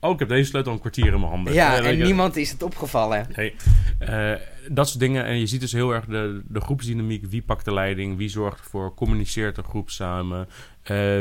oh, 0.00 0.12
ik 0.12 0.18
heb 0.18 0.28
deze 0.28 0.50
sleutel 0.50 0.72
een 0.72 0.80
kwartier 0.80 1.12
in 1.12 1.20
mijn 1.20 1.32
handen. 1.32 1.52
ja, 1.52 1.82
en 1.82 1.98
niemand 1.98 2.36
is 2.36 2.50
het 2.50 2.62
opgevallen. 2.62 3.26
Nee, 3.36 3.54
dat 4.68 4.88
soort 4.88 5.00
dingen. 5.00 5.24
En 5.24 5.38
je 5.38 5.46
ziet 5.46 5.60
dus 5.60 5.72
heel 5.72 5.94
erg 5.94 6.04
de, 6.04 6.42
de 6.48 6.60
groepsdynamiek. 6.60 7.24
Wie 7.26 7.42
pakt 7.42 7.64
de 7.64 7.72
leiding? 7.72 8.16
Wie 8.16 8.28
zorgt 8.28 8.58
ervoor? 8.58 8.94
Communiceert 8.94 9.56
de 9.56 9.62
groep 9.62 9.90
samen? 9.90 10.48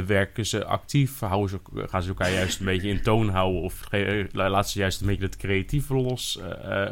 Werken 0.06 0.46
ze 0.46 0.66
actief? 0.66 1.20
Houden 1.20 1.50
ze, 1.50 1.88
gaan 1.88 2.02
ze 2.02 2.08
elkaar 2.08 2.32
juist 2.32 2.60
een 2.60 2.66
beetje 2.66 2.90
in 2.90 3.02
toon 3.02 3.30
houden? 3.30 3.62
Of 3.62 3.88
laten 4.32 4.72
ze 4.72 4.80
juist 4.80 5.02
een 5.02 5.08
beetje 5.08 5.26
het 5.26 5.38
creatieve 5.38 5.94
los? 5.94 6.40
Eh, 6.40 6.90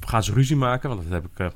gaan 0.00 0.22
ze 0.22 0.32
ruzie 0.32 0.56
maken? 0.56 0.88
Want 0.88 1.02
dat 1.02 1.12
heb 1.12 1.24
ik... 1.24 1.38
eh, 1.38 1.46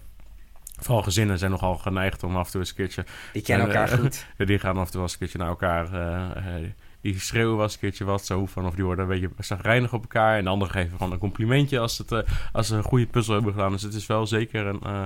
vooral 0.78 1.02
gezinnen 1.02 1.38
zijn 1.38 1.50
nogal 1.50 1.76
geneigd 1.78 2.22
om 2.22 2.36
af 2.36 2.44
en 2.46 2.50
toe 2.50 2.60
eens 2.60 2.70
een 2.70 2.76
keertje... 2.76 3.04
Die 3.32 3.42
kennen 3.42 3.66
En, 3.68 3.72
elkaar 3.74 3.92
eh, 3.92 3.98
goed. 3.98 4.26
Die 4.48 4.58
gaan 4.58 4.76
af 4.76 4.84
en 4.84 4.90
toe 4.90 4.92
wel 4.94 5.02
eens 5.02 5.12
een 5.12 5.18
keertje 5.18 5.38
naar 5.38 5.48
elkaar... 5.48 5.92
eh, 5.92 6.56
eh, 6.56 6.70
die 7.00 7.20
schreeuwen 7.20 7.62
eens 7.62 7.72
een 7.72 7.78
keertje 7.80 8.04
wat 8.04 8.26
zo 8.26 8.46
van... 8.46 8.66
of 8.66 8.74
die 8.74 8.84
worden 8.84 9.04
een 9.04 9.10
beetje 9.10 9.30
zagrijnig 9.38 9.92
op 9.92 10.00
elkaar... 10.02 10.36
en 10.38 10.44
de 10.44 10.50
anderen 10.50 10.74
geven 10.74 10.96
gewoon 10.96 11.12
een 11.12 11.18
complimentje... 11.18 11.78
als, 11.78 11.98
het, 11.98 12.12
eh, 12.12 12.18
als 12.52 12.66
ze 12.66 12.76
een 12.76 12.82
goede 12.82 13.06
puzzel 13.06 13.34
hebben 13.34 13.52
gedaan. 13.52 13.70
Dus 13.72 13.82
het 13.82 13.94
is 13.94 14.06
wel 14.06 14.26
zeker 14.26 14.66
een, 14.66 14.80
eh, 14.82 15.04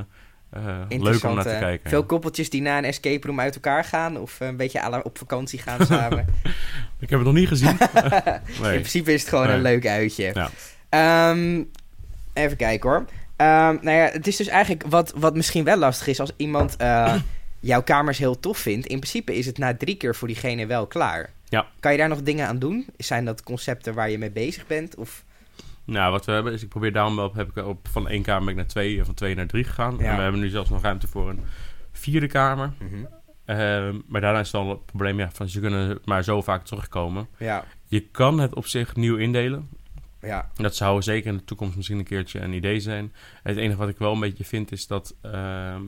eh, 0.50 1.00
leuk 1.02 1.24
om 1.24 1.34
naar 1.34 1.44
te 1.44 1.50
eh, 1.50 1.58
kijken. 1.60 1.90
Veel 1.90 2.04
koppeltjes 2.04 2.50
die 2.50 2.62
na 2.62 2.78
een 2.78 2.84
escape 2.84 3.26
room 3.26 3.40
uit 3.40 3.54
elkaar 3.54 3.84
gaan 3.84 4.16
of 4.16 4.40
eh, 4.40 4.48
een 4.48 4.56
beetje 4.56 5.02
op 5.04 5.18
vakantie 5.18 5.58
gaan 5.58 5.86
samen. 5.96 6.26
Ik 6.98 7.10
heb 7.10 7.18
het 7.18 7.28
nog 7.28 7.36
niet 7.36 7.48
gezien. 7.48 7.68
In 7.78 8.62
nee. 8.62 8.72
principe 8.78 9.12
is 9.12 9.20
het 9.20 9.28
gewoon 9.28 9.46
Nee. 9.46 9.56
een 9.56 9.62
leuk 9.62 9.86
uitje. 9.86 10.30
Ja. 10.34 10.50
Ehm, 10.88 11.62
even 12.34 12.56
kijken 12.56 12.90
hoor. 12.90 13.04
Ehm, 13.36 13.76
nou 13.80 13.90
ja, 13.90 14.08
het 14.12 14.26
is 14.26 14.36
dus 14.36 14.48
eigenlijk 14.48 14.84
wat, 14.88 15.12
wat 15.16 15.34
misschien 15.34 15.64
wel 15.64 15.76
lastig 15.76 16.06
is 16.06 16.20
als 16.20 16.32
iemand 16.36 16.76
eh, 16.76 17.14
jouw 17.60 17.82
kamers 17.82 18.18
heel 18.18 18.40
tof 18.40 18.58
vindt. 18.58 18.86
In 18.86 18.98
principe 18.98 19.36
is 19.36 19.46
het 19.46 19.58
na 19.58 19.76
drie 19.76 19.96
keer 19.96 20.14
voor 20.14 20.28
diegene 20.28 20.66
wel 20.66 20.86
klaar. 20.86 21.30
Ja. 21.48 21.66
Kan 21.80 21.92
je 21.92 21.98
daar 21.98 22.08
nog 22.08 22.22
dingen 22.22 22.46
aan 22.46 22.58
doen? 22.58 22.86
Zijn 22.96 23.24
dat 23.24 23.42
concepten 23.42 23.94
waar 23.94 24.10
je 24.10 24.18
mee 24.18 24.30
bezig 24.30 24.66
bent? 24.66 24.96
Of... 24.96 25.24
Nou, 25.84 26.12
wat 26.12 26.24
we 26.24 26.32
hebben 26.32 26.52
is... 26.52 26.62
ik 26.62 26.68
probeer 26.68 26.92
daarom 26.92 27.16
wel... 27.16 27.32
heb 27.34 27.56
ik 27.56 27.66
op, 27.66 27.88
van 27.90 28.08
één 28.08 28.22
kamer 28.22 28.40
ben 28.40 28.50
ik 28.50 28.56
naar 28.56 28.66
twee... 28.66 28.98
en 28.98 29.04
van 29.04 29.14
twee 29.14 29.34
naar 29.34 29.46
drie 29.46 29.64
gegaan. 29.64 29.96
Ja. 29.98 30.04
En 30.04 30.16
we 30.16 30.22
hebben 30.22 30.40
nu 30.40 30.48
zelfs 30.48 30.70
nog 30.70 30.82
ruimte 30.82 31.08
voor 31.08 31.28
een 31.28 31.40
vierde 31.92 32.26
kamer. 32.26 32.72
Ehm, 33.44 34.00
maar 34.06 34.20
daarna 34.20 34.40
is 34.40 34.50
dan 34.50 34.68
het 34.68 34.86
probleem... 34.86 35.18
Ja, 35.18 35.30
van 35.32 35.48
ze 35.48 35.60
kunnen 35.60 35.98
maar 36.04 36.24
zo 36.24 36.42
vaak 36.42 36.64
terugkomen. 36.64 37.28
Ja, 37.38 37.64
Je 37.86 38.00
kan 38.00 38.38
het 38.38 38.54
op 38.54 38.66
zich 38.66 38.96
nieuw 38.96 39.16
indelen. 39.16 39.68
Ja, 40.26 40.50
Dat 40.54 40.76
zou 40.76 41.02
zeker 41.02 41.30
in 41.30 41.36
de 41.36 41.44
toekomst 41.44 41.76
misschien 41.76 41.98
een 41.98 42.04
keertje 42.04 42.40
een 42.40 42.52
idee 42.52 42.80
zijn. 42.80 43.12
Het 43.42 43.56
enige 43.56 43.78
wat 43.78 43.88
ik 43.88 43.98
wel 43.98 44.12
een 44.12 44.20
beetje 44.20 44.44
vind 44.44 44.72
is 44.72 44.86
dat 44.86 45.14
ehm, 45.22 45.82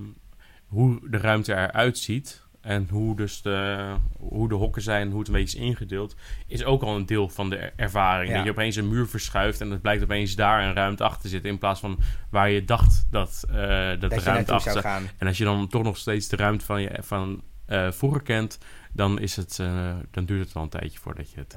hoe 0.67 1.11
de 1.11 1.17
ruimte 1.19 1.53
eruit 1.55 1.99
ziet 1.99 2.45
en 2.61 2.89
hoe 2.91 3.17
dus 3.17 3.43
de, 3.43 3.85
hoe 4.19 4.49
de 4.49 4.55
hokken 4.55 4.83
zijn, 4.83 5.11
hoe 5.11 5.19
het 5.19 5.29
een 5.29 5.35
beetje 5.35 5.59
is 5.59 5.65
ingedeeld, 5.65 6.17
is 6.47 6.65
ook 6.65 6.83
al 6.83 6.97
een 6.97 7.07
deel 7.07 7.29
van 7.29 7.51
de 7.51 7.57
er- 7.57 7.73
ervaring. 7.77 8.29
Ja. 8.31 8.37
Dat 8.37 8.45
je 8.45 8.51
opeens 8.51 8.77
een 8.77 8.89
muur 8.89 9.07
verschuift 9.09 9.61
en 9.61 9.71
het 9.71 9.83
blijkt 9.83 10.03
opeens 10.03 10.35
daar 10.35 10.65
een 10.65 10.75
ruimte 10.75 11.05
achter 11.05 11.29
zitten 11.31 11.51
in 11.51 11.59
plaats 11.59 11.81
van 11.81 11.99
waar 12.31 12.51
je 12.51 12.65
dacht 12.65 13.07
dat, 13.11 13.45
eh, 13.49 13.57
dat, 13.57 14.01
dat 14.01 14.11
de 14.11 14.21
ruimte 14.21 14.53
achter 14.53 14.73
zou 14.73 14.83
zat. 14.83 14.93
gaan. 14.93 15.09
En 15.19 15.27
als 15.27 15.39
je 15.39 15.45
dan 15.45 15.69
toch 15.69 15.83
nog 15.83 15.97
steeds 15.97 16.29
de 16.29 16.37
ruimte 16.37 16.65
van, 16.65 16.83
je, 16.83 16.91
van 17.01 17.43
vroeger 17.91 18.23
kent, 18.23 18.59
dan, 18.93 19.19
is 19.21 19.37
het, 19.37 19.59
eh, 19.59 19.95
dan 20.11 20.25
duurt 20.25 20.45
het 20.45 20.53
wel 20.53 20.63
een 20.63 20.69
tijdje 20.69 20.99
voordat 20.99 21.31
je 21.31 21.39
het. 21.39 21.57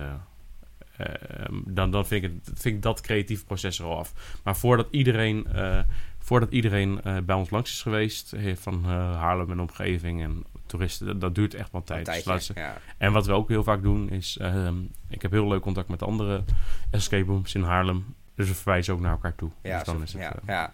Eh, 0.99 1.13
eh, 1.45 1.45
dan 1.65 1.91
dan 1.91 2.05
vind, 2.07 2.23
ik 2.23 2.31
het, 2.45 2.59
vind 2.59 2.75
ik 2.75 2.81
dat 2.81 3.01
creatieve 3.01 3.45
proces 3.45 3.79
er 3.79 3.85
al 3.85 3.97
af. 3.97 4.13
Maar 4.43 4.57
voordat 4.57 4.87
iedereen, 4.91 5.47
eh, 5.53 5.79
voordat 6.19 6.51
iedereen 6.51 7.01
eh, 7.03 7.17
bij 7.17 7.35
ons 7.35 7.49
langs 7.49 7.71
is 7.71 7.81
geweest, 7.81 8.33
van 8.55 8.81
eh, 8.85 8.91
Haarlem 9.15 9.51
en 9.51 9.59
omgeving 9.59 10.21
en 10.23 10.43
toeristen, 10.65 11.05
dat, 11.07 11.21
dat 11.21 11.35
duurt 11.35 11.53
echt 11.53 11.71
wel 11.71 11.83
tijd. 11.83 12.05
Dus 12.05 12.23
tijdje, 12.23 12.53
ja. 12.55 12.77
en 12.97 13.11
wat 13.11 13.25
we 13.25 13.31
ook 13.33 13.49
heel 13.49 13.63
vaak 13.63 13.81
doen 13.81 14.09
is, 14.09 14.37
ehm, 14.41 14.75
ik 15.09 15.21
heb 15.21 15.31
heel 15.31 15.47
leuk 15.47 15.61
contact 15.61 15.87
met 15.89 16.03
andere 16.03 16.43
escape 16.91 17.25
rooms 17.31 17.55
in 17.55 17.63
Haarlem. 17.63 18.05
Dus 18.35 18.47
we 18.47 18.55
verwijzen 18.55 18.93
ook 18.93 18.99
naar 18.99 19.11
elkaar 19.11 19.35
toe. 19.35 19.49
Ja, 19.61 19.75
dus 19.77 19.85
dan 19.85 19.95
zo- 19.97 20.03
is 20.03 20.13
het, 20.13 20.21
ja, 20.21 20.33
ja. 20.47 20.73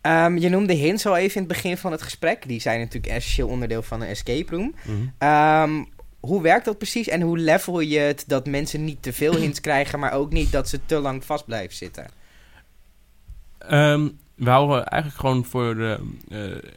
Ehm, 0.00 0.36
je 0.36 0.48
noemde 0.48 0.72
hints 0.72 1.06
al 1.06 1.16
even 1.16 1.34
in 1.34 1.42
het 1.42 1.52
begin 1.52 1.76
van 1.76 1.92
het 1.92 2.02
gesprek. 2.02 2.48
Die 2.48 2.60
zijn 2.60 2.78
natuurlijk 2.80 3.12
essentieel 3.12 3.48
onderdeel 3.48 3.82
van 3.82 4.00
een 4.00 4.08
escape 4.08 4.56
room. 4.56 4.74
mhm. 4.84 4.96
Ehm, 5.18 5.84
hoe 6.26 6.42
werkt 6.42 6.64
dat 6.64 6.78
precies 6.78 7.08
en 7.08 7.20
hoe 7.20 7.38
level 7.38 7.80
je 7.80 7.98
het 7.98 8.24
dat 8.26 8.46
mensen 8.46 8.84
niet 8.84 9.02
te 9.02 9.12
veel 9.12 9.34
hints 9.36 9.60
krijgen, 9.68 9.98
maar 9.98 10.12
ook 10.12 10.32
niet 10.32 10.52
dat 10.52 10.68
ze 10.68 10.80
te 10.86 10.98
lang 10.98 11.24
vast 11.24 11.44
blijven 11.44 11.76
zitten? 11.76 12.06
Ehm, 13.58 14.08
we 14.34 14.50
houden 14.50 14.84
eigenlijk 14.86 15.20
gewoon 15.20 15.44
voor 15.44 15.74
de. 15.74 15.98
eh, 16.28 16.70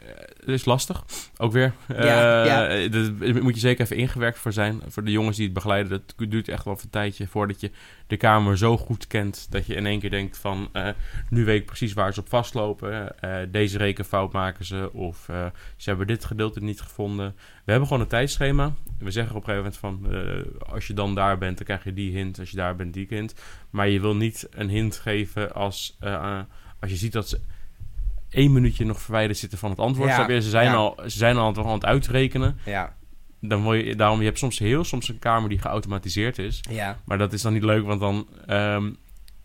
is 0.53 0.65
lastig, 0.65 1.03
ook 1.37 1.51
weer. 1.51 1.73
Ja, 1.87 2.39
Eh, 2.39 2.45
ja. 2.45 2.87
Daar 2.87 3.43
moet 3.43 3.53
je 3.53 3.59
zeker 3.59 3.83
even 3.83 3.95
ingewerkt 3.95 4.37
voor 4.37 4.53
zijn. 4.53 4.81
Voor 4.87 5.03
de 5.03 5.11
jongens 5.11 5.35
die 5.35 5.45
het 5.45 5.53
begeleiden, 5.53 5.89
dat 6.17 6.29
duurt 6.29 6.47
echt 6.47 6.65
wel 6.65 6.79
een 6.81 6.89
tijdje 6.89 7.27
voordat 7.27 7.61
je 7.61 7.71
de 8.07 8.17
kamer 8.17 8.57
zo 8.57 8.77
goed 8.77 9.07
kent. 9.07 9.47
Dat 9.49 9.65
je 9.65 9.75
in 9.75 9.85
één 9.85 9.99
keer 9.99 10.09
denkt 10.09 10.37
van, 10.37 10.69
eh, 10.73 10.87
nu 11.29 11.45
weet 11.45 11.59
ik 11.59 11.65
precies 11.65 11.93
waar 11.93 12.13
ze 12.13 12.19
op 12.19 12.29
vastlopen. 12.29 13.19
Eh, 13.19 13.37
deze 13.51 13.77
rekenfout 13.77 14.31
maken 14.33 14.65
ze. 14.65 14.89
Of 14.93 15.29
eh, 15.29 15.45
ze 15.77 15.89
hebben 15.89 16.07
dit 16.07 16.25
gedeelte 16.25 16.59
niet 16.59 16.81
gevonden. 16.81 17.35
We 17.65 17.71
hebben 17.71 17.87
gewoon 17.87 18.03
een 18.03 18.09
tijdschema. 18.09 18.73
We 18.99 19.11
zeggen 19.11 19.35
op 19.35 19.47
een 19.47 19.53
gegeven 19.53 19.79
moment 19.81 20.03
van, 20.03 20.13
eh, 20.13 20.71
als 20.73 20.87
je 20.87 20.93
dan 20.93 21.15
daar 21.15 21.37
bent, 21.37 21.57
dan 21.57 21.65
krijg 21.65 21.83
je 21.83 21.93
die 21.93 22.11
hint. 22.11 22.39
Als 22.39 22.49
je 22.49 22.57
daar 22.57 22.75
bent, 22.75 22.93
die 22.93 23.05
hint. 23.09 23.33
Maar 23.69 23.89
je 23.89 23.99
wil 24.01 24.15
niet 24.15 24.47
een 24.51 24.69
hint 24.69 24.95
geven 24.95 25.53
als, 25.53 25.97
eh, 25.99 26.39
als 26.79 26.91
je 26.91 26.97
ziet 26.97 27.11
dat 27.11 27.29
ze 27.29 27.39
één 28.29 28.53
minuutje 28.53 28.85
nog 28.85 29.01
verwijderd 29.01 29.37
zitten 29.37 29.57
van 29.57 29.69
het 29.69 29.79
antwoord. 29.79 30.09
Ja, 30.09 30.27
je? 30.27 30.41
Ze 30.41 30.49
zijn, 30.49 30.65
ja. 30.65 30.73
al, 30.73 30.99
ze 31.03 31.17
zijn 31.17 31.37
al 31.37 31.41
aan 31.41 31.53
het, 31.57 31.65
aan 31.65 31.73
het 31.73 31.85
uitrekenen. 31.85 32.57
Ja, 32.65 32.95
Dan 33.41 33.63
wil 33.63 33.73
je, 33.73 33.95
daarom, 33.95 34.19
je 34.19 34.25
hebt 34.25 34.37
soms 34.37 34.59
heel 34.59 34.83
soms 34.83 35.09
een 35.09 35.19
kamer 35.19 35.49
die 35.49 35.59
geautomatiseerd 35.59 36.37
is. 36.37 36.63
ja, 36.69 36.97
Maar 37.05 37.17
dat 37.17 37.33
is 37.33 37.41
dan 37.41 37.53
niet 37.53 37.63
leuk, 37.63 37.85
want 37.85 37.99
dan, 37.99 38.27
ehm, 38.45 38.91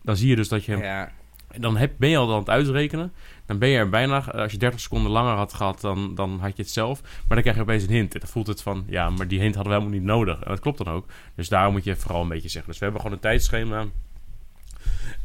dan 0.01 0.17
zie 0.17 0.29
je 0.29 0.35
dus 0.35 0.47
dat 0.47 0.65
je... 0.65 0.77
ja. 0.77 1.11
Dan 1.57 1.77
heb, 1.77 1.93
ben 1.97 2.09
je 2.09 2.17
al 2.17 2.33
aan 2.33 2.39
het 2.39 2.49
uitrekenen. 2.49 3.13
Dan 3.45 3.57
ben 3.57 3.69
je 3.69 3.77
er 3.77 3.89
bijna... 3.89 4.31
Als 4.31 4.51
je 4.51 4.57
30 4.57 4.79
seconden 4.79 5.11
langer 5.11 5.35
had 5.35 5.53
gehad, 5.53 5.81
dan, 5.81 6.15
dan 6.15 6.39
had 6.39 6.57
je 6.57 6.61
het 6.63 6.71
zelf. 6.71 7.01
Maar 7.01 7.11
dan 7.27 7.41
krijg 7.41 7.55
je 7.55 7.61
opeens 7.61 7.83
een 7.83 7.89
hint. 7.89 8.13
En 8.13 8.19
dan 8.19 8.29
voelt 8.29 8.47
het 8.47 8.61
van... 8.61 8.83
Ja, 8.87 9.09
maar 9.09 9.27
die 9.27 9.39
hint 9.39 9.55
hadden 9.55 9.73
we 9.73 9.79
helemaal 9.79 9.99
niet 9.99 10.09
nodig. 10.09 10.39
En 10.41 10.49
dat 10.49 10.59
klopt 10.59 10.77
dan 10.77 10.93
ook. 10.93 11.05
Dus 11.35 11.49
daarom 11.49 11.73
moet 11.73 11.83
je 11.83 11.95
vooral 11.95 12.21
een 12.21 12.27
beetje 12.27 12.49
zeggen. 12.49 12.69
Dus 12.69 12.79
we 12.79 12.83
hebben 12.83 13.01
gewoon 13.01 13.17
een 13.17 13.23
tijdschema. 13.23 13.85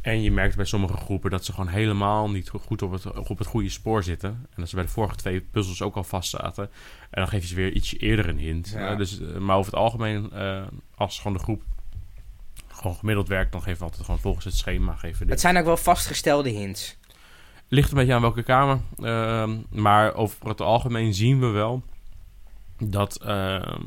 En 0.01 0.21
je 0.21 0.31
merkt 0.31 0.55
bij 0.55 0.65
sommige 0.65 0.97
groepen 0.97 1.31
dat 1.31 1.45
ze 1.45 1.51
gewoon 1.53 1.69
helemaal 1.69 2.29
niet 2.29 2.49
goed 2.49 2.81
op 2.81 2.91
het, 2.91 3.27
op 3.27 3.37
het 3.37 3.47
goede 3.47 3.69
spoor 3.69 4.03
zitten. 4.03 4.29
En 4.29 4.55
dat 4.55 4.69
ze 4.69 4.75
bij 4.75 4.83
de 4.83 4.91
vorige 4.91 5.15
twee 5.15 5.41
puzzels 5.41 5.81
ook 5.81 5.95
al 5.95 6.03
vast 6.03 6.29
zaten. 6.29 6.63
En 7.09 7.21
dan 7.21 7.27
geef 7.27 7.41
je 7.41 7.47
ze 7.47 7.55
weer 7.55 7.71
ietsje 7.71 7.97
eerder 7.97 8.29
een 8.29 8.37
hint. 8.37 8.69
Ja. 8.69 8.91
Eh, 8.91 8.97
dus, 8.97 9.19
eh, 9.19 9.37
maar 9.37 9.57
over 9.57 9.71
het 9.71 9.81
algemeen, 9.81 10.31
eh, 10.31 10.63
als 10.95 11.17
gewoon 11.17 11.37
de 11.37 11.43
groep 11.43 11.63
gewoon 12.67 12.95
gemiddeld 12.95 13.27
werkt, 13.27 13.51
dan 13.51 13.61
geven 13.61 13.77
we 13.77 13.83
altijd 13.83 14.05
gewoon 14.05 14.19
volgens 14.19 14.45
het 14.45 14.55
schema. 14.55 14.95
Geven 14.95 15.19
dit. 15.19 15.29
Het 15.29 15.39
zijn 15.39 15.57
ook 15.57 15.65
wel 15.65 15.77
vastgestelde 15.77 16.49
hints. 16.49 16.97
Ligt 17.67 17.91
een 17.91 17.97
beetje 17.97 18.13
aan 18.13 18.21
welke 18.21 18.43
kamer. 18.43 18.79
ehm, 19.01 19.57
maar 19.69 20.13
over 20.13 20.47
het 20.47 20.61
algemeen 20.61 21.13
zien 21.13 21.39
we 21.39 21.47
wel 21.47 21.83
dat 22.77 23.15
ehm, 23.15 23.81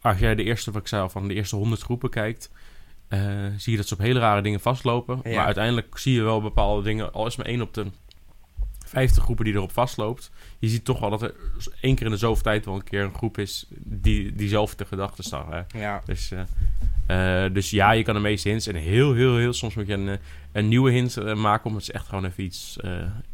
als 0.00 0.18
jij 0.18 0.34
de 0.34 0.42
eerste, 0.42 0.70
wat 0.70 0.82
ik 0.82 0.88
zei 0.88 1.10
van 1.10 1.28
de 1.28 1.34
eerste 1.34 1.56
100 1.56 1.82
groepen 1.82 2.10
kijkt, 2.10 2.50
eh, 3.08 3.20
zie 3.56 3.72
je 3.72 3.78
dat 3.78 3.86
ze 3.88 3.94
op 3.94 4.00
hele 4.00 4.18
rare 4.20 4.42
dingen 4.42 4.60
vastlopen. 4.60 5.20
Ja. 5.24 5.34
Maar 5.36 5.44
uiteindelijk 5.44 5.98
zie 5.98 6.14
je 6.14 6.22
wel 6.22 6.40
bepaalde 6.42 6.82
dingen, 6.82 7.12
al 7.12 7.26
is 7.26 7.36
maar 7.36 7.46
één 7.46 7.62
op 7.62 7.74
de 7.74 7.86
50 8.86 9.22
groepen 9.22 9.44
die 9.44 9.54
erop 9.54 9.72
vastloopt. 9.72 10.30
Je 10.58 10.68
ziet 10.68 10.84
toch 10.84 11.00
wel 11.00 11.10
dat 11.10 11.22
er 11.22 11.34
één 11.80 11.94
keer 11.94 12.06
in 12.06 12.12
de 12.12 12.18
zoveel 12.18 12.42
tijd 12.42 12.64
wel 12.64 12.74
een 12.74 12.84
keer 12.84 13.02
een 13.02 13.14
groep 13.14 13.38
is 13.38 13.66
die 13.78 14.34
diezelfde 14.34 14.84
gedachten 14.84 15.24
staan. 15.24 15.52
Hè? 15.52 15.80
Ja. 15.80 16.02
Dus, 16.04 16.30
eh, 17.06 17.44
eh, 17.44 17.52
dus 17.54 17.70
ja, 17.70 17.90
je 17.92 18.02
kan 18.02 18.14
de 18.14 18.20
meeste 18.20 18.48
hints. 18.48 18.66
En 18.66 18.74
heel, 18.74 19.14
heel, 19.14 19.36
heel 19.36 19.52
soms 19.52 19.74
moet 19.74 19.86
je 19.86 19.92
een, 19.92 20.18
een 20.52 20.68
nieuwe 20.68 20.90
hint 20.90 21.34
maken. 21.34 21.66
Omdat 21.66 21.84
ze 21.84 21.92
echt 21.92 22.06
gewoon 22.08 22.24
even 22.24 22.44
iets, 22.44 22.76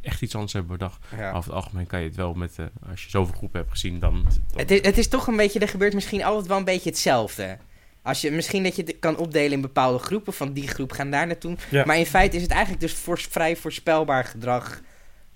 echt 0.01 0.23
iets 0.23 0.35
anders 0.35 0.53
hebben 0.53 0.73
bedacht. 0.73 1.07
ja. 1.17 1.29
Over 1.33 1.53
het 1.55 1.63
algemeen 1.63 1.87
kan 1.87 2.01
je 2.01 2.07
het 2.07 2.17
wel 2.17 2.35
met... 2.35 2.57
als 2.91 3.05
je 3.05 3.11
zoveel 3.11 3.35
groepen 3.37 3.59
hebt 3.61 3.73
gezien, 3.73 3.99
dan... 3.99 4.23
dan- 4.23 4.59
Het 4.61 4.71
is, 4.71 4.81
het 4.83 4.99
is 4.99 5.09
toch 5.09 5.27
een 5.27 5.37
beetje, 5.37 5.59
er 5.59 5.69
gebeurt 5.69 5.95
misschien 5.95 6.25
altijd 6.25 6.47
wel 6.47 6.59
een 6.59 6.65
beetje 6.65 6.91
hetzelfde. 6.91 7.59
Als 8.03 8.21
je, 8.21 8.31
misschien 8.31 8.63
dat 8.63 8.77
je 8.77 8.83
het 8.83 8.97
kan 9.01 9.17
opdelen 9.17 9.53
in 9.53 9.61
bepaalde 9.61 9.99
groepen, 9.99 10.33
van 10.33 10.53
die 10.53 10.69
groep 10.69 10.93
gaan 10.93 11.11
daar 11.11 11.27
naartoe. 11.27 11.57
Ja. 11.71 11.85
Maar 11.85 11.99
in 11.99 12.07
feite 12.07 12.37
is 12.37 12.43
het 12.43 12.51
eigenlijk 12.51 12.81
dus 12.81 12.95
voor, 12.95 13.19
vrij 13.19 13.57
voorspelbaar 13.57 14.25
gedrag. 14.25 14.81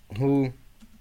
Hoe, 0.06 0.52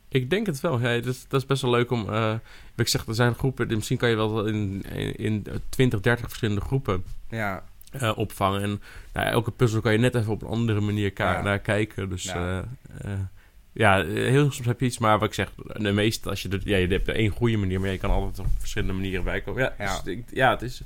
Ik 0.10 0.30
denk 0.30 0.46
het 0.46 0.60
wel. 0.62 0.80
Ja, 0.80 0.94
dat, 0.96 1.06
is, 1.06 1.26
dat 1.28 1.42
is 1.42 1.48
best 1.48 1.62
wel 1.62 1.72
leuk 1.72 1.92
om... 1.92 2.10
eh, 2.14 2.34
ik 2.76 2.88
zeg, 2.88 3.06
er 3.08 3.16
zijn 3.16 3.34
groepen... 3.36 3.68
Misschien 3.68 3.98
kan 3.98 4.10
je 4.10 4.16
wel 4.16 4.46
in, 4.46 4.84
in, 4.94 5.16
in 5.16 5.46
20, 5.70 6.00
30 6.00 6.26
verschillende 6.28 6.62
groepen 6.62 7.04
ja, 7.30 7.64
eh, 7.92 8.18
opvangen. 8.18 8.62
En 8.62 8.82
nou, 9.14 9.28
elke 9.28 9.52
puzzel 9.52 9.82
kan 9.82 9.92
je 9.92 9.98
net 9.98 10.16
even 10.16 10.32
op 10.32 10.42
een 10.42 10.48
andere 10.48 10.80
manier 10.82 11.12
Ja. 11.16 11.42
naar 11.42 11.60
kijken. 11.60 12.10
Dus 12.10 12.24
Ja. 12.24 12.66
ja. 13.04 13.30
ja, 13.72 14.06
heel 14.06 14.52
soms 14.52 14.68
heb 14.68 14.80
je 14.80 14.86
iets, 14.86 14.98
maar 14.98 15.20
wat 15.20 15.28
ik 15.28 15.34
zeg, 15.34 15.52
de 15.74 15.92
meeste, 15.92 16.30
als 16.30 16.42
je, 16.42 16.60
ja, 16.64 16.78
je 16.78 16.88
hebt 16.88 17.08
één 17.08 17.30
goede 17.30 17.58
manier, 17.58 17.80
maar 17.80 17.90
je 17.90 17.98
kan 17.98 18.10
altijd 18.10 18.40
op 18.40 18.46
verschillende 18.58 18.94
manieren 18.94 19.24
bij 19.24 19.42
komen. 19.42 19.62
Ja, 19.62 19.74
Ja. 19.78 20.02
Dus, 20.04 20.14
ik- 20.14 20.26
ja 20.34 20.50
het 20.50 20.62
is. 20.62 20.82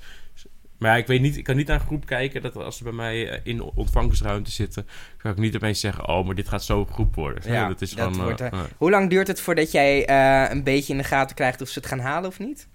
Maar 0.80 0.92
ja, 0.92 0.98
ik 0.98 1.08
weet 1.08 1.22
niet, 1.22 1.38
ik 1.38 1.44
kan 1.44 1.56
niet 1.56 1.68
naar 1.68 1.80
een 1.80 1.86
groep 1.86 2.06
kijken 2.06 2.42
dat 2.42 2.56
als 2.56 2.78
ze 2.78 2.84
bij 2.84 2.92
mij 2.94 3.30
eh, 3.30 3.40
in 3.44 3.62
ontvangstruimte 3.62 4.52
zitten, 4.52 4.88
kan 5.18 5.32
ik 5.32 5.38
niet 5.38 5.56
opeens 5.56 5.80
zeggen, 5.80 6.08
oh, 6.08 6.26
maar 6.26 6.36
dit 6.36 6.48
gaat 6.48 6.64
zo 6.64 6.86
groep 6.86 7.16
worden. 7.16 7.52
Ja, 7.52 7.68
dat 7.68 7.82
is 7.82 7.94
dat 7.94 8.16
gewoon. 8.16 8.38
eh, 8.38 8.48
eh, 8.48 8.60
Hoe 8.78 8.90
lang 8.90 9.10
duurt 9.10 9.28
het 9.28 9.42
voordat 9.42 9.72
jij 9.72 10.10
een 10.52 10.64
beetje 10.64 10.92
in 10.94 11.00
de 11.00 11.06
gaten 11.06 11.36
krijgt 11.36 11.62
of 11.62 11.68
ze 11.68 11.80
het 11.80 11.88
gaan 11.88 12.00
halen 12.00 12.30
of 12.30 12.40
niet? 12.40 12.68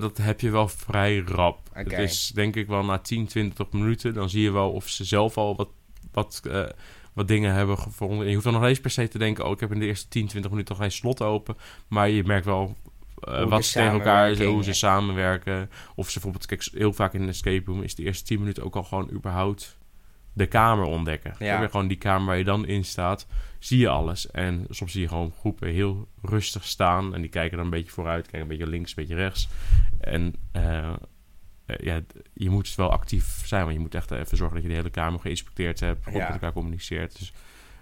Dat 0.00 0.16
heb 0.16 0.40
je 0.40 0.50
wel 0.50 0.68
vrij 0.68 1.18
rap. 1.26 1.58
Het 1.72 1.86
is 2.02 2.30
denk 2.34 2.56
ik 2.56 2.66
wel 2.66 2.84
na 2.84 2.98
10, 2.98 3.26
20 3.26 3.70
minuten. 3.70 4.14
Dan 4.14 4.30
zie 4.30 4.42
je 4.42 4.50
wel 4.50 4.70
of 4.72 4.88
ze 4.88 5.04
zelf 5.04 5.36
al 5.36 5.56
wat, 5.56 5.68
wat, 6.12 6.40
wat 7.12 7.28
dingen 7.28 7.54
hebben 7.54 7.78
gevonden. 7.78 8.18
En 8.20 8.26
je 8.26 8.32
hoeft 8.32 8.44
dan 8.44 8.54
nog 8.54 8.64
eens 8.64 8.80
per 8.80 8.90
se 8.90 9.08
te 9.08 9.18
denken... 9.18 9.44
oh, 9.44 9.50
ik 9.50 9.60
heb 9.60 9.72
in 9.72 9.78
de 9.78 9.86
eerste 9.86 10.08
10, 10.08 10.26
20 10.26 10.50
minuten 10.50 10.74
nog 10.74 10.82
geen 10.82 10.92
slot 10.92 11.22
open. 11.22 11.56
Maar 11.88 12.08
je 12.08 12.24
merkt 12.24 12.44
wel 12.46 12.76
eh, 13.20 13.48
wat 13.48 13.64
ze 13.64 13.72
tegen 13.72 13.92
elkaar... 13.92 14.04
samenwerking, 14.04 14.52
hoe 14.52 14.64
ze 14.64 14.72
samenwerken. 14.72 15.70
Of 15.94 16.06
ze 16.06 16.12
bijvoorbeeld... 16.12 16.46
Kijk, 16.46 16.68
heel 16.72 16.92
vaak 16.92 17.14
in 17.14 17.22
een 17.22 17.28
escape 17.28 17.70
room... 17.70 17.82
is 17.82 17.94
de 17.94 18.02
eerste 18.02 18.24
10 18.24 18.38
minuten 18.38 18.64
ook 18.64 18.76
al 18.76 18.82
gewoon 18.82 19.10
überhaupt... 19.10 19.78
de 20.32 20.46
kamer 20.46 20.84
ontdekken. 20.84 21.34
Ja. 21.38 21.58
Weer 21.58 21.70
gewoon 21.70 21.88
die 21.88 21.98
kamer 21.98 22.26
waar 22.26 22.38
je 22.38 22.44
dan 22.44 22.66
in 22.66 22.84
staat... 22.84 23.26
zie 23.58 23.78
je 23.78 23.88
alles. 23.88 24.30
En 24.30 24.66
soms 24.68 24.92
zie 24.92 25.00
je 25.00 25.08
gewoon 25.08 25.32
groepen 25.38 25.68
heel 25.68 26.08
rustig 26.22 26.64
staan... 26.64 27.14
en 27.14 27.20
die 27.20 27.30
kijken 27.30 27.56
dan 27.56 27.66
een 27.66 27.72
beetje 27.72 27.92
vooruit... 27.92 28.22
kijken 28.22 28.40
een 28.40 28.48
beetje 28.48 28.66
links, 28.66 28.90
een 28.90 28.96
beetje 28.96 29.14
rechts... 29.14 29.48
En 30.00 30.34
eh, 30.52 30.92
eh, 31.68 31.76
ja, 31.80 32.00
je 32.34 32.50
moet 32.50 32.74
wel 32.74 32.90
actief 32.90 33.46
zijn, 33.46 33.62
want 33.62 33.74
je 33.74 33.80
moet 33.80 33.94
echt 33.94 34.10
even 34.10 34.36
zorgen 34.36 34.54
dat 34.54 34.62
je 34.62 34.70
de 34.70 34.78
hele 34.78 34.90
kamer 34.90 35.20
geïnspecteerd 35.20 35.80
hebt, 35.80 36.04
goed 36.04 36.12
Ja. 36.12 36.18
met 36.18 36.32
elkaar 36.32 36.52
communiceert. 36.52 37.18
Dus, 37.18 37.32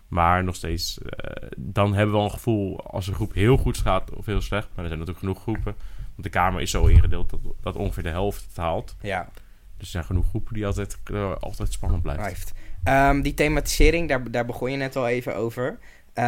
maar 0.08 0.44
nog 0.44 0.54
steeds, 0.54 0.98
eh, 1.02 1.48
dan 1.56 1.88
hebben 1.94 2.06
we 2.10 2.16
wel 2.16 2.24
een 2.24 2.30
gevoel 2.32 2.80
als 2.86 3.06
een 3.06 3.14
groep 3.14 3.32
heel 3.34 3.56
goed 3.56 3.78
gaat 3.78 4.10
of 4.10 4.26
heel 4.26 4.40
slecht. 4.40 4.66
Maar 4.74 4.84
er 4.84 4.90
zijn 4.90 4.98
natuurlijk 4.98 5.18
genoeg 5.26 5.40
groepen, 5.42 5.74
want 5.96 6.22
de 6.22 6.28
kamer 6.28 6.60
is 6.60 6.70
zo 6.70 6.86
ingedeeld 6.86 7.30
dat, 7.30 7.40
dat 7.60 7.76
ongeveer 7.76 8.02
de 8.02 8.08
helft 8.08 8.44
het 8.48 8.56
haalt. 8.56 8.96
Ja, 9.00 9.28
Dus 9.76 9.86
er 9.86 9.92
zijn 9.92 10.04
genoeg 10.04 10.28
groepen 10.28 10.54
die 10.54 10.66
altijd, 10.66 10.98
eh, 11.04 11.32
altijd 11.40 11.72
spannend 11.72 12.02
blijven. 12.02 12.24
blijft. 12.24 12.52
Ehm, 12.82 13.20
die 13.20 13.34
thematisering, 13.34 14.08
daar, 14.08 14.30
daar 14.30 14.46
begon 14.46 14.70
je 14.70 14.76
net 14.76 14.96
al 14.96 15.08
even 15.08 15.36
over. 15.36 15.78
Eh, 16.12 16.24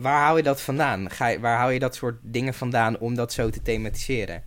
waar 0.00 0.22
hou 0.24 0.36
je 0.36 0.42
dat 0.42 0.60
vandaan? 0.60 1.10
Ga 1.10 1.26
je, 1.26 1.40
waar 1.40 1.58
hou 1.58 1.72
je 1.72 1.78
dat 1.78 1.94
soort 1.94 2.16
dingen 2.22 2.54
vandaan 2.54 2.98
om 2.98 3.14
dat 3.14 3.32
zo 3.32 3.50
te 3.50 3.62
thematiseren? 3.62 4.42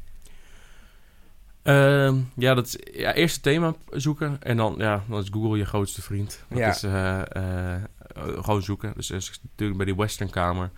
Ehm, 1.63 2.15
ja, 2.35 2.53
dat 2.53 2.65
is 2.65 2.77
ja, 2.93 3.13
eerst 3.13 3.33
het 3.35 3.43
thema 3.43 3.73
zoeken 3.89 4.37
en 4.41 4.57
dan, 4.57 4.75
ja, 4.77 5.03
dan 5.09 5.19
is 5.21 5.27
Google 5.31 5.57
je 5.57 5.65
grootste 5.65 6.01
vriend. 6.01 6.43
Dat 6.49 6.57
Ja. 6.57 6.69
is 6.69 6.83
eh, 6.83 7.75
gewoon 8.15 8.61
zoeken. 8.61 8.93
Dus 8.95 9.13
als 9.13 9.29
ik 9.29 9.37
natuurlijk 9.41 9.77
bij 9.77 9.85
die 9.85 9.95
westernkamer, 9.95 10.71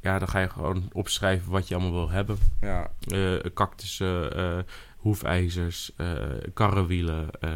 ja, 0.00 0.18
dan 0.18 0.28
ga 0.28 0.38
je 0.38 0.48
gewoon 0.48 0.88
opschrijven 0.92 1.50
wat 1.50 1.68
je 1.68 1.74
allemaal 1.74 1.92
wil 1.92 2.10
hebben. 2.10 2.38
Ja, 2.60 2.90
Eh 3.08 3.52
cactussen, 3.54 4.36
eh, 4.36 4.58
hoefijzers, 4.96 5.92
eh, 5.96 6.12
karrenwielen, 6.54 7.30
eh, 7.40 7.50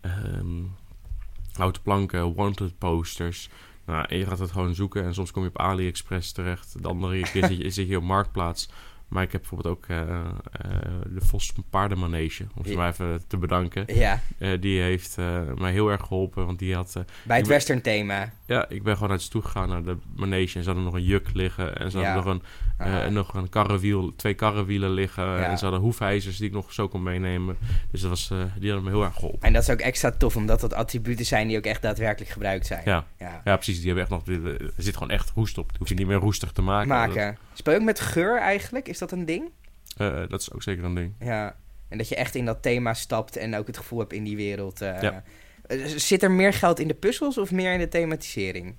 ehm, 0.00 0.64
houten 1.52 1.82
planken, 1.82 2.34
wanted 2.34 2.78
posters. 2.78 3.48
Nou, 3.86 4.04
en 4.08 4.18
je 4.18 4.26
gaat 4.26 4.38
het 4.38 4.50
gewoon 4.50 4.74
zoeken 4.74 5.04
en 5.04 5.14
soms 5.14 5.30
kom 5.30 5.42
je 5.42 5.48
op 5.48 5.58
AliExpress 5.58 6.32
terecht. 6.32 6.82
De 6.82 6.88
andere 6.88 7.20
keer 7.20 7.46
zit 7.46 7.58
je, 7.58 7.70
zit 7.80 7.88
je 7.88 7.96
op 7.96 8.02
Marktplaats. 8.02 8.68
Maar 9.08 9.22
ik 9.22 9.32
heb 9.32 9.40
bijvoorbeeld 9.40 9.74
ook 9.76 9.86
eh, 9.86 10.00
eh, 10.00 10.20
de 11.14 11.20
Vos 11.20 11.52
Paardenmanege, 11.70 12.46
om 12.54 12.64
ze 12.64 12.70
Ja. 12.70 12.76
maar 12.76 12.90
even 12.90 13.22
te 13.26 13.36
bedanken. 13.36 13.84
ja 13.94 14.20
Eh, 14.38 14.60
die 14.60 14.80
heeft 14.80 15.16
mij 15.58 15.72
heel 15.72 15.88
erg 15.90 16.00
geholpen, 16.00 16.46
want 16.46 16.58
die 16.58 16.74
had... 16.74 17.04
bij 17.22 17.36
het 17.36 17.46
western 17.46 17.80
thema. 17.80 18.32
ja, 18.46 18.68
ik 18.68 18.82
ben 18.82 18.96
gewoon 18.96 19.20
ze 19.20 19.28
toe 19.28 19.42
gegaan 19.42 19.68
naar 19.68 19.82
de 19.82 19.96
manege 20.16 20.56
en 20.56 20.62
ze 20.62 20.66
hadden 20.68 20.84
nog 20.84 20.94
een 20.94 21.04
juk 21.04 21.28
liggen. 21.34 21.76
En 21.78 21.90
ze 21.90 21.96
hadden 21.96 22.14
Ja. 22.16 22.22
nog 22.24 22.34
een 22.34 22.42
Eh, 22.78 23.06
nog 23.06 23.34
een 23.34 23.48
karrewiel, 23.48 24.16
twee 24.16 24.34
karrewielen 24.34 24.90
liggen. 24.90 25.24
Ja. 25.24 25.44
En 25.50 25.58
ze 25.58 25.64
hadden 25.64 25.82
hoefijzers 25.82 26.36
die 26.36 26.46
ik 26.46 26.52
nog 26.54 26.72
zo 26.72 26.88
kon 26.88 27.02
meenemen. 27.02 27.56
Dus 27.90 28.00
dat 28.00 28.10
was, 28.10 28.30
eh, 28.30 28.38
die 28.58 28.70
hadden 28.70 28.82
me 28.90 28.96
heel 28.96 29.04
erg 29.04 29.14
geholpen. 29.14 29.40
En 29.42 29.52
dat 29.52 29.62
is 29.62 29.70
ook 29.70 29.80
extra 29.80 30.10
tof, 30.10 30.36
omdat 30.36 30.60
dat 30.60 30.72
attributen 30.74 31.24
zijn 31.26 31.48
die 31.48 31.56
ook 31.56 31.64
echt 31.64 31.82
daadwerkelijk 31.82 32.30
gebruikt 32.32 32.66
zijn. 32.66 32.82
Ja. 32.84 33.06
Ja. 33.18 33.40
Ja, 33.44 33.54
precies. 33.56 33.76
Die 33.80 33.86
hebben 33.92 34.02
echt 34.02 34.26
nog... 34.26 34.36
Er 34.56 34.72
zit 34.76 34.94
gewoon 34.94 35.10
echt 35.10 35.30
roest 35.34 35.58
op. 35.58 35.68
Die 35.68 35.78
hoef 35.78 35.88
je 35.88 35.94
niet 35.94 36.06
meer 36.06 36.16
roestig 36.16 36.52
te 36.52 36.62
maken. 36.62 36.88
Maken. 36.88 37.38
Speel 37.52 37.72
je 37.72 37.78
ook 37.78 37.84
met 37.84 38.00
geur 38.00 38.38
eigenlijk? 38.38 38.88
Is 38.88 38.98
dat 38.98 39.12
een 39.12 39.24
ding? 39.24 39.50
Dat, 39.96 40.12
eh, 40.12 40.28
dat 40.28 40.40
is 40.40 40.52
ook 40.52 40.62
zeker 40.62 40.84
een 40.84 40.94
ding. 40.94 41.12
Ja. 41.20 41.56
En 41.88 41.98
dat 41.98 42.08
je 42.08 42.14
echt 42.16 42.34
in 42.34 42.44
dat 42.44 42.62
thema 42.62 42.94
stapt 42.94 43.36
en 43.36 43.56
ook 43.56 43.66
het 43.66 43.76
gevoel 43.76 43.98
hebt 43.98 44.12
in 44.12 44.24
die 44.24 44.36
wereld. 44.36 44.80
eh. 44.80 45.00
Ja. 45.00 45.22
Eh, 45.66 45.86
Zit 45.86 46.22
er 46.22 46.30
meer 46.30 46.52
geld 46.52 46.78
in 46.80 46.88
de 46.88 46.94
puzzels 46.94 47.38
of 47.38 47.50
meer 47.50 47.72
in 47.72 47.78
de 47.78 47.88
thematisering? 47.88 48.74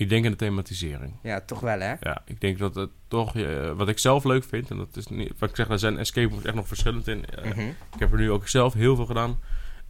Ik 0.00 0.08
denk 0.08 0.24
in 0.24 0.30
de 0.30 0.36
thematisering. 0.36 1.12
Ja, 1.22 1.40
toch 1.40 1.60
wel 1.60 1.80
hè? 1.80 1.94
Ja, 2.00 2.22
ik 2.24 2.40
denk 2.40 2.58
dat 2.58 2.74
het 2.74 2.90
toch... 3.08 3.36
eh, 3.36 3.70
wat 3.70 3.88
ik 3.88 3.98
zelf 3.98 4.24
leuk 4.24 4.44
vind... 4.44 4.70
En 4.70 4.76
dat 4.76 4.96
is 4.96 5.06
niet... 5.06 5.32
Wat 5.38 5.48
ik 5.50 5.56
zeg, 5.56 5.66
daar 5.68 5.78
zijn 5.78 5.98
escape 5.98 6.28
rooms 6.28 6.44
echt 6.44 6.54
nog 6.54 6.68
verschillend 6.68 7.08
in. 7.08 7.24
Eh, 7.26 7.44
Mhm. 7.44 7.60
Ik 7.68 7.98
heb 7.98 8.12
er 8.12 8.18
nu 8.18 8.30
ook 8.30 8.48
zelf 8.48 8.74
heel 8.74 8.96
veel 8.96 9.06
gedaan. 9.06 9.38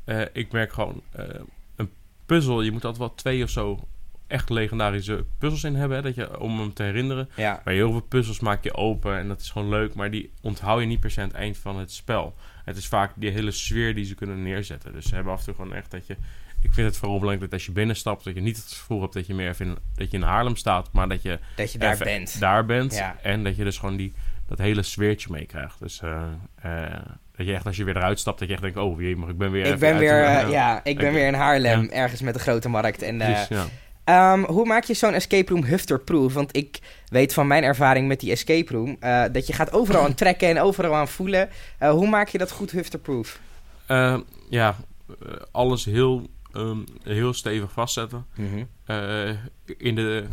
Eh, 0.05 0.21
ik 0.33 0.53
merk 0.53 0.73
gewoon, 0.73 1.03
een 1.77 1.91
puzzel, 2.27 2.63
je 2.63 2.71
moet 2.73 2.85
altijd 2.85 3.03
wel 3.03 3.15
twee 3.15 3.43
of 3.43 3.51
zo 3.51 3.89
echt 4.27 4.51
legendarische 4.51 5.25
puzzels 5.39 5.65
in 5.65 5.75
hebben, 5.75 5.97
hè, 5.97 6.03
dat 6.03 6.15
je, 6.15 6.41
om 6.41 6.59
hem 6.59 6.73
te 6.73 6.83
herinneren. 6.83 7.29
Ja. 7.37 7.61
Maar 7.65 7.75
heel 7.75 7.91
veel 7.91 8.01
puzzels 8.01 8.41
maak 8.41 8.65
je 8.65 8.75
open 8.75 9.17
en 9.19 9.29
dat 9.29 9.41
is 9.41 9.51
gewoon 9.51 9.69
leuk, 9.69 9.95
maar 9.95 10.11
die 10.11 10.31
onthoud 10.41 10.81
je 10.81 10.87
niet 10.87 11.01
per 11.01 11.11
se 11.11 11.21
aan 11.21 11.27
het 11.29 11.37
eind 11.37 11.57
van 11.59 11.79
het 11.79 11.93
spel. 11.93 12.35
Het 12.65 12.77
is 12.77 12.87
vaak 12.87 13.13
die 13.17 13.31
hele 13.31 13.51
sfeer 13.51 13.95
die 13.95 14.05
ze 14.05 14.15
kunnen 14.15 14.43
neerzetten. 14.43 14.93
Dus 14.93 15.09
ze 15.09 15.15
hebben 15.15 15.33
af 15.33 15.39
en 15.39 15.45
toe 15.45 15.55
gewoon 15.55 15.75
echt 15.75 15.91
dat 15.91 16.07
je... 16.07 16.17
Ik 16.63 16.73
vind 16.73 16.87
het 16.87 16.97
vooral 16.97 17.19
belangrijk 17.19 17.51
dat 17.51 17.59
als 17.61 17.67
je 17.69 17.73
binnenstapt, 17.73 18.25
dat 18.25 18.35
je 18.35 18.41
niet 18.41 18.57
het 18.57 18.73
gevoel 18.73 19.01
hebt 19.01 19.13
dat 19.13 19.27
je 19.27 19.35
meer 19.35 19.49
even 19.49 19.67
in, 19.67 19.77
dat 19.95 20.11
je 20.11 20.17
in 20.17 20.23
Haarlem 20.23 20.57
staat, 20.57 20.89
maar 20.93 21.09
dat 21.09 21.23
je 21.23 21.39
Dat 21.57 21.73
je 21.73 21.79
daar 21.79 21.97
bent. 21.99 22.41
daar 22.41 22.65
bent. 22.67 22.95
Ja. 22.95 23.17
En 23.23 23.45
dat 23.45 23.57
je 23.57 23.65
dus 23.65 23.79
gewoon 23.79 23.97
die, 23.97 24.13
dat 24.49 24.59
hele 24.59 24.83
sfeertje 24.83 25.29
meekrijgt. 25.31 25.79
Dus 25.81 26.01
eh, 26.03 26.23
eh, 26.63 27.01
dat 27.37 27.47
je 27.47 27.55
echt 27.55 27.67
als 27.67 27.77
je 27.77 27.85
weer 27.85 27.97
eruit 27.97 28.19
stapt, 28.21 28.39
dat 28.39 28.49
je 28.49 28.55
echt 28.55 28.63
denkt, 28.63 28.79
oh 28.79 29.01
jee, 29.01 29.17
maar 29.17 29.29
ik 29.29 29.39
ben 29.39 29.51
weer 29.51 29.67
ik 29.67 29.79
ben 29.79 29.99
weer, 29.99 30.13
de- 30.23 30.27
eh, 30.27 30.51
ja, 30.51 30.81
ik 30.85 30.99
ben 30.99 31.13
weer 31.13 31.27
in 31.27 31.35
Haarlem, 31.35 31.89
ergens 31.89 32.21
met 32.21 32.35
een 32.35 32.41
grote 32.41 32.69
markt. 32.69 33.03
En, 33.03 33.17
Precies, 33.17 33.49
ja. 33.49 33.67
Ehm, 34.05 34.43
hoe 34.43 34.67
maak 34.67 34.85
je 34.85 34.95
zo'n 34.95 35.13
escape 35.15 35.53
room 35.53 35.65
hufterproof? 35.65 36.33
Want 36.35 36.57
ik 36.57 36.79
weet 37.09 37.35
van 37.35 37.47
mijn 37.47 37.63
ervaring 37.63 38.09
met 38.09 38.21
die 38.21 38.31
escape 38.31 38.73
room 38.73 38.97
dat 39.33 39.47
je 39.47 39.53
gaat 39.53 39.73
overal 39.73 40.03
aan 40.05 40.15
trekken 40.25 40.49
en 40.49 40.61
overal 40.61 40.95
aan 40.95 41.09
voelen. 41.09 41.49
Hoe 41.79 42.09
maak 42.09 42.29
je 42.29 42.39
dat 42.39 42.51
goed 42.51 42.71
hufterproof? 42.71 43.41
Eh, 43.87 44.19
ja, 44.51 44.77
alles 45.51 45.85
heel 45.85 46.29
ehm, 46.53 46.79
heel 47.03 47.33
stevig 47.33 47.73
vastzetten. 47.73 48.27
Eh, 48.85 49.31
in 49.77 49.95
de, 49.95 50.27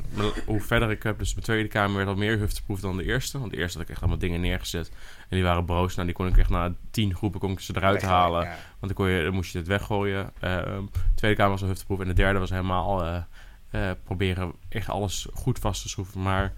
hoe 0.45 0.61
verder 0.61 0.91
ik 0.91 1.03
heb, 1.03 1.19
dus 1.19 1.33
mijn 1.33 1.45
tweede 1.45 1.67
kamer 1.67 1.95
werd 1.95 2.07
al 2.07 2.15
meer 2.15 2.37
hufteproof 2.37 2.79
dan 2.79 2.97
de 2.97 3.03
eerste. 3.03 3.39
Want 3.39 3.51
de 3.51 3.57
eerste 3.57 3.77
had 3.77 3.87
ik 3.87 3.91
echt 3.91 4.01
allemaal 4.01 4.19
dingen 4.19 4.41
neergezet. 4.41 4.91
En 5.19 5.35
die 5.35 5.43
waren 5.43 5.65
broos. 5.65 5.95
Nou, 5.95 6.07
die 6.07 6.15
kon 6.15 6.27
ik 6.27 6.37
echt 6.37 6.49
na 6.49 6.73
tien 6.91 7.15
groepen 7.15 7.39
kon 7.39 7.51
ik 7.51 7.59
ze 7.59 7.73
eruit 7.75 8.01
halen. 8.01 8.43
ja. 8.43 8.49
Want 8.49 8.57
dan, 8.79 8.93
kon 8.93 9.09
je, 9.09 9.23
dan 9.23 9.33
moest 9.33 9.51
je 9.51 9.57
het 9.57 9.67
weggooien. 9.67 10.31
Ehm, 10.39 10.85
de 10.85 10.99
tweede 11.15 11.37
kamer 11.37 11.51
was 11.51 11.61
een 11.61 11.67
hufteproof. 11.67 11.99
En 11.99 12.07
de 12.07 12.13
derde 12.13 12.39
was 12.39 12.49
helemaal 12.49 13.03
eh, 13.03 13.21
eh, 13.69 13.91
proberen 14.03 14.53
echt 14.69 14.89
alles 14.89 15.27
goed 15.33 15.59
vast 15.59 15.81
te 15.81 15.89
schroeven. 15.89 16.21
Maar 16.21 16.53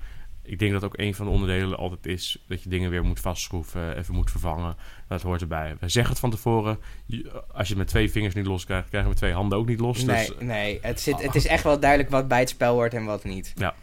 ik 0.50 0.60
denk 0.60 0.72
dat 0.72 0.84
ook 0.84 0.98
een 0.98 1.16
van 1.16 1.26
de 1.26 1.32
onderdelen 1.32 1.78
altijd 1.78 2.06
is 2.06 2.44
dat 2.48 2.64
je 2.64 2.70
dingen 2.70 2.90
weer 2.90 3.04
moet 3.04 3.20
vastschroeven, 3.20 3.98
even 3.98 4.14
moet 4.14 4.32
vervangen. 4.32 4.76
Dat 5.08 5.22
hoort 5.22 5.42
erbij. 5.42 5.76
We 5.80 5.90
zeggen 5.90 6.12
het 6.12 6.22
van 6.22 6.30
tevoren. 6.30 6.80
Als 7.52 7.68
je 7.68 7.74
het 7.74 7.78
met 7.78 7.88
twee 7.88 8.12
vingers 8.12 8.36
niet 8.36 8.46
los 8.46 8.66
krijgt, 8.66 8.90
krijgen 8.90 9.10
we 9.10 9.16
twee 9.16 9.34
handen 9.34 9.58
ook 9.58 9.68
niet 9.68 9.80
los. 9.80 10.04
Nee, 10.04 10.28
Dus, 10.28 10.36
nee 10.40 10.80
het, 10.82 11.00
zit, 11.00 11.22
het 11.22 11.36
is 11.36 11.48
echt 11.48 11.64
wel 11.64 11.80
duidelijk 11.80 12.10
wat 12.10 12.28
bij 12.28 12.40
het 12.40 12.50
spel 12.50 12.74
hoort 12.74 12.94
en 12.94 13.06
wat 13.06 13.24
niet. 13.24 13.54
Ja. 13.56 13.76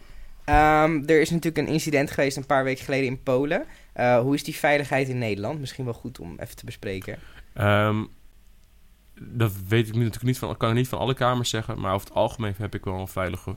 Ehm, 0.45 1.03
er 1.05 1.21
is 1.21 1.29
natuurlijk 1.29 1.67
een 1.67 1.73
incident 1.73 2.11
geweest 2.11 2.37
een 2.37 2.45
paar 2.45 2.63
weken 2.63 2.85
geleden 2.85 3.05
in 3.05 3.23
Polen. 3.23 3.65
Eh, 3.93 4.19
hoe 4.19 4.33
is 4.33 4.43
die 4.43 4.55
veiligheid 4.55 5.09
in 5.09 5.17
Nederland? 5.17 5.59
Misschien 5.59 5.85
wel 5.85 5.93
goed 5.93 6.19
om 6.19 6.35
even 6.39 6.55
te 6.55 6.65
bespreken. 6.65 7.19
Ehm, 7.53 8.03
dat 9.19 9.51
weet 9.67 9.87
ik 9.87 9.93
nu 9.93 9.99
natuurlijk 9.99 10.25
niet 10.25 10.37
van, 10.37 10.57
kan 10.57 10.69
ik 10.69 10.75
niet 10.75 10.87
van 10.87 10.99
alle 10.99 11.13
kamers 11.13 11.49
zeggen, 11.49 11.79
maar 11.79 11.93
over 11.93 12.07
het 12.07 12.15
algemeen 12.15 12.53
heb 12.57 12.75
ik 12.75 12.83
wel 12.83 12.99
een 12.99 13.07
veilig 13.07 13.47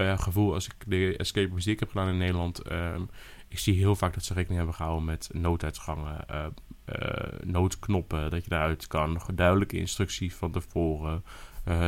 eh, 0.00 0.18
gevoel 0.18 0.54
als 0.54 0.66
ik 0.66 0.74
de 0.86 1.16
escape 1.16 1.70
ik 1.70 1.80
heb 1.80 1.88
gedaan 1.88 2.08
in 2.08 2.18
Nederland. 2.18 2.58
Ehm, 2.58 3.02
ik 3.48 3.58
zie 3.58 3.74
heel 3.74 3.96
vaak 3.96 4.14
dat 4.14 4.24
ze 4.24 4.34
rekening 4.34 4.58
hebben 4.58 4.76
gehouden 4.76 5.04
met 5.04 5.30
nooduitgangen, 5.32 6.28
eh, 6.28 6.46
eh, 6.84 7.40
noodknoppen, 7.44 8.30
dat 8.30 8.44
je 8.44 8.50
daaruit 8.50 8.86
kan, 8.86 9.20
duidelijke 9.34 9.76
instructie 9.76 10.34
van 10.34 10.50
tevoren, 10.50 11.24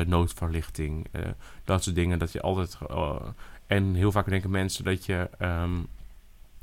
noodverlichting, 0.06 1.06
dat 1.64 1.82
soort 1.82 1.96
dingen. 1.96 2.18
Dat 2.18 2.32
je 2.32 2.40
altijd. 2.40 2.78
en 3.66 3.94
heel 3.94 4.12
vaak 4.12 4.28
denken 4.28 4.50
mensen 4.50 4.84
dat 4.84 5.06
je. 5.06 5.30
ehm, 5.38 5.80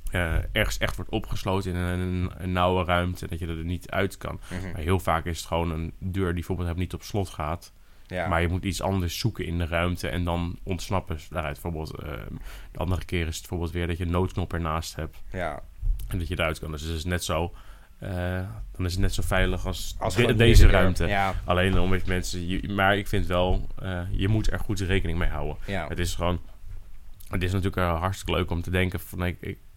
eh, 0.10 0.38
ergens 0.52 0.78
echt 0.78 0.96
wordt 0.96 1.12
opgesloten 1.12 1.74
in 1.74 1.78
een, 1.78 2.32
een 2.38 2.52
nauwe 2.52 2.84
ruimte. 2.84 3.28
Dat 3.28 3.40
je 3.40 3.48
er 3.48 3.64
niet 3.64 3.90
uit 3.90 4.18
kan. 4.18 4.40
Maar 4.74 4.82
heel 4.82 5.00
vaak 5.00 5.26
is 5.26 5.38
het 5.38 5.48
gewoon 5.48 5.72
een 5.72 5.94
deur 6.00 6.26
die 6.26 6.34
bijvoorbeeld 6.34 6.68
niet 6.78 6.94
op 6.94 7.04
slot 7.04 7.30
gaat. 7.30 7.74
Ja. 8.10 8.28
Maar 8.28 8.42
je 8.42 8.48
moet 8.48 8.64
iets 8.64 8.82
anders 8.82 9.20
zoeken 9.20 9.46
in 9.46 9.58
de 9.58 9.66
ruimte 9.66 10.08
en 10.10 10.24
dan 10.24 10.60
ontsnappen 10.64 11.20
ze 11.20 11.28
daaruit. 11.30 11.54
Bijvoorbeeld, 11.62 11.96
ehm, 12.04 12.34
de 12.72 12.78
andere 12.80 13.06
keer 13.06 13.20
is 13.28 13.32
het 13.34 13.40
bijvoorbeeld 13.40 13.72
weer 13.72 13.88
dat 13.88 13.98
je 13.98 14.04
een 14.04 14.12
noodknop 14.12 14.54
ernaast 14.54 14.96
hebt. 14.96 15.18
ja. 15.32 15.62
En 16.08 16.18
dat 16.20 16.28
je 16.28 16.34
eruit 16.40 16.60
kan. 16.60 16.72
Dus 16.72 16.82
het 16.82 16.96
is 16.96 17.04
net 17.06 17.24
zo, 17.24 17.54
eh, 18.00 18.10
dan 18.76 18.86
is 18.86 18.92
het 18.92 19.02
net 19.02 19.14
zo 19.14 19.22
veilig 19.26 19.66
als, 19.66 19.96
Als 20.00 20.16
de- 20.16 20.36
deze 20.36 20.68
ruimte. 20.68 21.06
Ja, 21.08 21.34
Alleen 21.46 21.80
om 21.80 21.90
met 21.90 22.06
mensen... 22.06 22.48
Je, 22.48 22.70
maar 22.70 22.98
ik 22.98 23.08
vind 23.08 23.26
wel, 23.26 23.68
eh, 23.82 24.02
je 24.12 24.28
moet 24.28 24.52
er 24.52 24.60
goed 24.60 24.80
rekening 24.80 25.18
mee 25.18 25.30
houden. 25.30 25.58
ja. 25.66 25.88
Het 25.88 26.00
is 26.00 26.16
gewoon... 26.16 26.40
Het 27.30 27.44
is 27.44 27.52
natuurlijk 27.52 27.78
eh, 27.82 28.00
hartstikke 28.00 28.32
leuk 28.40 28.52
om 28.52 28.62
te 28.62 28.70
denken 28.70 29.00
van... 29.00 29.26
Ik, 29.26 29.38
ik, 29.40 29.58
eh, 29.58 29.69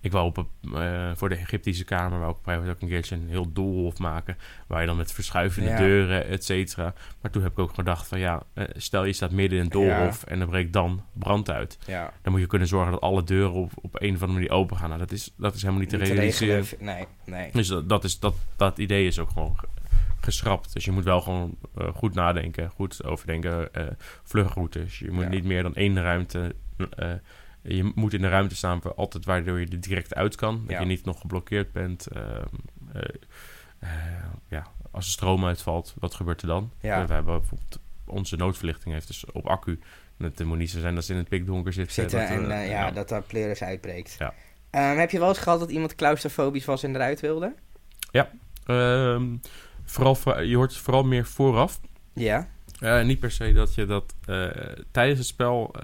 ik 0.00 0.12
wou 0.12 0.26
op, 0.26 0.46
eh, 0.74 1.10
voor 1.14 1.28
de 1.28 1.34
Egyptische 1.36 1.84
kamer... 1.84 2.18
wou 2.18 2.30
ik 2.30 2.42
private 2.42 2.70
ook 2.70 2.80
een 2.80 2.88
keertje 2.88 3.14
een 3.14 3.28
heel 3.28 3.52
doolhof 3.52 3.98
maken... 3.98 4.36
waar 4.66 4.80
je 4.80 4.86
dan 4.86 4.96
met 4.96 5.12
verschuivende 5.12 5.68
Ja. 5.68 5.76
deuren, 5.76 6.26
et 6.26 6.44
cetera... 6.44 6.94
Maar 7.20 7.30
toen 7.30 7.42
heb 7.42 7.52
ik 7.52 7.58
ook 7.58 7.74
gedacht 7.74 8.06
van 8.08 8.18
ja... 8.18 8.42
eh, 8.54 8.64
stel 8.76 9.04
je 9.04 9.12
staat 9.12 9.30
midden 9.30 9.58
in 9.58 9.64
een 9.64 9.70
doolhof... 9.70 10.22
en 10.24 10.40
er 10.40 10.46
breekt 10.46 10.72
dan 10.72 11.04
brand 11.12 11.50
uit... 11.50 11.78
ja. 11.86 12.12
dan 12.22 12.32
moet 12.32 12.40
je 12.40 12.46
kunnen 12.46 12.68
zorgen 12.68 12.92
dat 12.92 13.00
alle 13.00 13.24
deuren 13.24 13.52
op, 13.52 13.72
op 13.74 14.02
een 14.02 14.14
of 14.14 14.20
andere 14.22 14.32
manier 14.32 14.50
open 14.50 14.76
gaan. 14.76 14.88
Nou, 14.88 15.00
dat 15.00 15.10
is, 15.12 15.32
dat 15.36 15.54
is 15.54 15.60
helemaal 15.60 15.80
niet 15.80 15.90
te 15.90 15.96
Niet 15.96 16.08
realiseren. 16.08 16.64
Nee, 16.78 17.04
nee. 17.24 17.50
Dus 17.52 17.68
dat, 17.68 17.88
dat, 17.88 18.04
is, 18.04 18.18
dat, 18.18 18.34
dat 18.56 18.78
idee 18.78 19.06
is 19.06 19.18
ook 19.18 19.30
gewoon 19.30 19.58
ge- 19.58 19.68
geschrapt. 20.20 20.72
Dus 20.72 20.84
je 20.84 20.90
moet 20.92 21.04
wel 21.04 21.20
gewoon 21.20 21.56
eh, 21.78 21.88
goed 21.94 22.14
nadenken, 22.14 22.70
goed 22.70 23.04
overdenken. 23.04 23.68
vluchtroutes. 24.22 24.98
Je 24.98 25.10
moet 25.10 25.22
Ja. 25.24 25.28
niet 25.28 25.44
meer 25.44 25.62
dan 25.62 25.74
één 25.74 26.02
ruimte. 26.02 26.54
Je 27.68 27.92
moet 27.94 28.12
in 28.14 28.20
de 28.20 28.28
ruimte 28.28 28.56
staan 28.56 28.80
voor 28.82 28.94
altijd 28.94 29.24
waardoor 29.24 29.60
je 29.60 29.66
er 29.66 29.80
direct 29.80 30.14
uit 30.14 30.34
kan. 30.34 30.60
Dat 30.60 30.70
Ja. 30.70 30.80
je 30.80 30.86
niet 30.86 31.04
nog 31.04 31.20
geblokkeerd 31.20 31.72
bent. 31.72 32.06
Ehm, 32.06 32.44
eh, 32.92 33.02
eh, 33.78 33.90
ja, 34.48 34.66
als 34.90 35.04
de 35.04 35.10
stroom 35.10 35.44
uitvalt, 35.44 35.94
wat 35.98 36.14
gebeurt 36.14 36.42
er 36.42 36.48
dan? 36.48 36.70
Ja. 36.80 37.06
We 37.06 37.12
hebben 37.12 37.38
bijvoorbeeld 37.38 37.78
onze 38.06 38.36
noodverlichting 38.36 38.94
heeft 38.94 39.06
dus 39.06 39.24
op 39.32 39.46
accu. 39.46 39.80
Het 40.18 40.44
moet 40.44 40.58
niet 40.58 40.70
zo 40.70 40.80
zijn 40.80 40.94
dat 40.94 41.04
ze 41.04 41.12
in 41.12 41.18
het 41.18 41.28
pikdonker 41.28 41.72
zit. 41.72 41.92
Zitten 41.92 42.18
dat, 42.20 42.28
en 42.28 42.50
eh, 42.50 42.68
ja, 42.68 42.90
dat 42.90 43.08
daar 43.08 43.22
pleuris 43.22 43.62
uitbreekt. 43.62 44.16
Ja. 44.18 44.34
Ehm, 44.70 44.96
heb 44.98 45.10
je 45.10 45.18
wel 45.18 45.28
eens 45.28 45.38
gehad 45.38 45.58
dat 45.60 45.70
iemand 45.70 45.94
claustrofobisch 45.94 46.64
was 46.64 46.82
en 46.82 46.94
eruit 46.94 47.20
wilde? 47.20 47.54
Ehm, 48.66 49.36
vooral, 49.84 50.14
voor- 50.14 50.42
je 50.42 50.56
hoort 50.56 50.70
het 50.72 50.80
vooral 50.80 51.04
meer 51.04 51.26
vooraf. 51.26 51.80
Ja. 52.12 52.48
Niet 53.02 53.18
per 53.18 53.30
se 53.30 53.52
dat 53.52 53.74
je 53.74 53.86
dat 53.86 54.14
tijdens 54.90 55.18
het 55.18 55.26
spel 55.28 55.74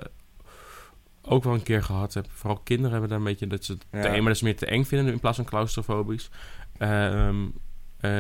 ook 1.23 1.45
wel 1.45 1.55
een 1.55 1.63
keer 1.63 1.83
gehad 1.83 2.15
hebt. 2.15 2.29
Vooral 2.33 2.61
kinderen 2.65 2.91
hebben 2.93 3.09
daar 3.09 3.19
een 3.19 3.25
beetje 3.25 3.47
dat 3.47 3.65
ze 3.65 3.73
het 3.73 3.87
Ja. 3.91 4.21
dat 4.21 4.37
ze 4.37 4.45
meer 4.45 4.57
te 4.57 4.67
eng 4.67 4.85
vinden 4.85 5.13
in 5.13 5.21
plaats 5.21 5.37
van 5.37 5.47
claustrofobisch. 5.47 6.31
Ehm, 6.79 7.37
eh, 8.01 8.11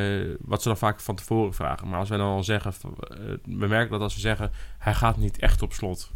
wat 0.40 0.62
ze 0.62 0.68
dan 0.68 0.76
vaak 0.76 1.00
van 1.00 1.14
tevoren 1.14 1.54
vragen. 1.54 1.88
Maar 1.88 1.98
als 1.98 2.08
wij 2.08 2.18
dan 2.18 2.26
al 2.26 2.44
zeggen, 2.44 2.72
eh, 2.72 3.18
we 3.44 3.66
merken 3.66 3.90
dat 3.90 4.00
als 4.00 4.14
we 4.14 4.20
zeggen, 4.20 4.50
hij 4.78 4.94
gaat 4.94 5.16
niet 5.16 5.38
echt 5.38 5.62
op 5.62 5.72
slot. 5.72 6.12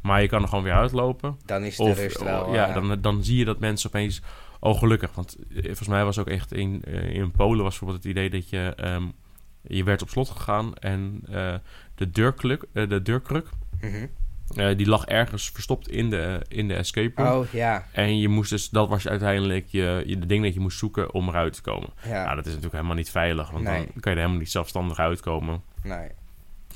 Maar 0.00 0.22
je 0.22 0.28
kan 0.28 0.42
er 0.42 0.48
gewoon 0.48 0.64
weer 0.64 0.72
uitlopen. 0.72 1.38
Dan 1.44 1.62
is 1.62 1.76
de 1.76 1.82
Of, 1.82 1.98
rust 1.98 2.22
wel... 2.22 2.54
ja, 2.54 2.72
dan, 2.72 3.00
dan 3.00 3.24
zie 3.24 3.36
je 3.38 3.44
dat 3.44 3.58
mensen 3.58 3.88
opeens... 3.88 4.22
Oh, 4.60 4.78
gelukkig. 4.78 5.14
Want 5.14 5.36
eh, 5.50 5.62
volgens 5.62 5.88
mij 5.88 6.04
was 6.04 6.18
ook 6.18 6.28
echt 6.28 6.52
in, 6.52 6.82
in 7.12 7.30
Polen... 7.30 7.62
was 7.64 7.78
bijvoorbeeld 7.78 8.02
het 8.02 8.12
idee 8.12 8.30
dat 8.30 8.48
je... 8.50 8.72
ehm, 8.76 9.04
je 9.62 9.84
werd 9.84 10.02
op 10.02 10.08
slot 10.08 10.28
gegaan 10.28 10.74
en 10.74 11.20
de, 11.94 12.10
deurkluk, 12.10 12.64
eh, 12.72 12.88
de 12.88 13.02
deurkruk... 13.02 13.48
mhm. 13.80 14.06
Eh, 14.56 14.76
die 14.76 14.86
lag 14.86 15.04
ergens 15.04 15.50
verstopt 15.50 15.88
in 15.88 16.10
de, 16.10 16.40
in 16.48 16.68
de 16.68 16.74
escape 16.74 17.22
room. 17.22 17.40
Oh, 17.40 17.46
ja. 17.52 17.86
En 17.92 18.18
je 18.18 18.28
moest 18.28 18.50
dus... 18.50 18.68
Dat 18.68 18.88
was 18.88 19.08
uiteindelijk 19.08 19.66
je, 19.68 20.02
je, 20.06 20.18
de 20.18 20.26
ding 20.26 20.44
dat 20.44 20.54
je 20.54 20.60
moest 20.60 20.78
zoeken 20.78 21.14
om 21.14 21.28
eruit 21.28 21.52
te 21.52 21.60
komen. 21.62 21.88
Ja, 22.04 22.22
Nou, 22.24 22.28
dat 22.36 22.38
is 22.38 22.46
natuurlijk 22.46 22.74
helemaal 22.74 22.96
niet 22.96 23.10
veilig. 23.10 23.50
Want 23.50 23.64
Nee. 23.64 23.74
dan 23.76 23.86
kan 23.86 23.92
je 24.00 24.10
er 24.10 24.16
helemaal 24.16 24.38
niet 24.38 24.50
zelfstandig 24.50 24.98
uitkomen. 24.98 25.62
nee. 25.82 26.08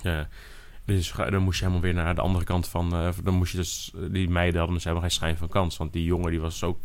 Ja. 0.03 0.29
Dus 0.87 1.13
dan 1.13 1.43
moest 1.43 1.59
je 1.59 1.65
helemaal 1.65 1.85
weer 1.85 1.95
naar 1.95 2.15
de 2.15 2.21
andere 2.21 2.45
kant 2.45 2.69
van... 2.69 2.93
eh, 2.95 3.09
dan 3.23 3.35
moest 3.35 3.53
je 3.53 3.59
dus... 3.59 3.93
Die 4.11 4.29
meiden 4.29 4.57
hadden 4.57 4.75
dus 4.75 4.85
helemaal 4.85 5.09
geen 5.09 5.17
schijn 5.17 5.37
van 5.37 5.49
kans. 5.49 5.77
Want 5.77 5.93
die 5.93 6.05
jongen 6.05 6.31
die 6.31 6.41
was 6.41 6.63
ook 6.63 6.79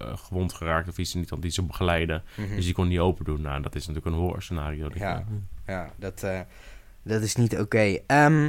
gewond 0.00 0.52
geraakt 0.52 0.88
of 0.88 0.98
iets. 0.98 1.14
En 1.14 1.18
niet 1.20 1.42
die 1.42 1.50
ze 1.50 1.62
begeleiden. 1.62 2.22
Mhm. 2.36 2.54
Dus 2.54 2.64
die 2.64 2.74
kon 2.74 2.88
niet 2.88 2.98
open 2.98 3.24
doen. 3.24 3.40
Nou, 3.40 3.62
dat 3.62 3.74
is 3.74 3.86
natuurlijk 3.86 4.14
een 4.16 4.20
horror 4.22 4.42
scenario. 4.42 4.88
Ja. 4.94 5.24
Ja, 5.66 5.90
dat, 5.96 6.26
dat 7.02 7.22
is 7.22 7.36
niet 7.36 7.58
oké. 7.58 7.98
Ehm, 8.06 8.48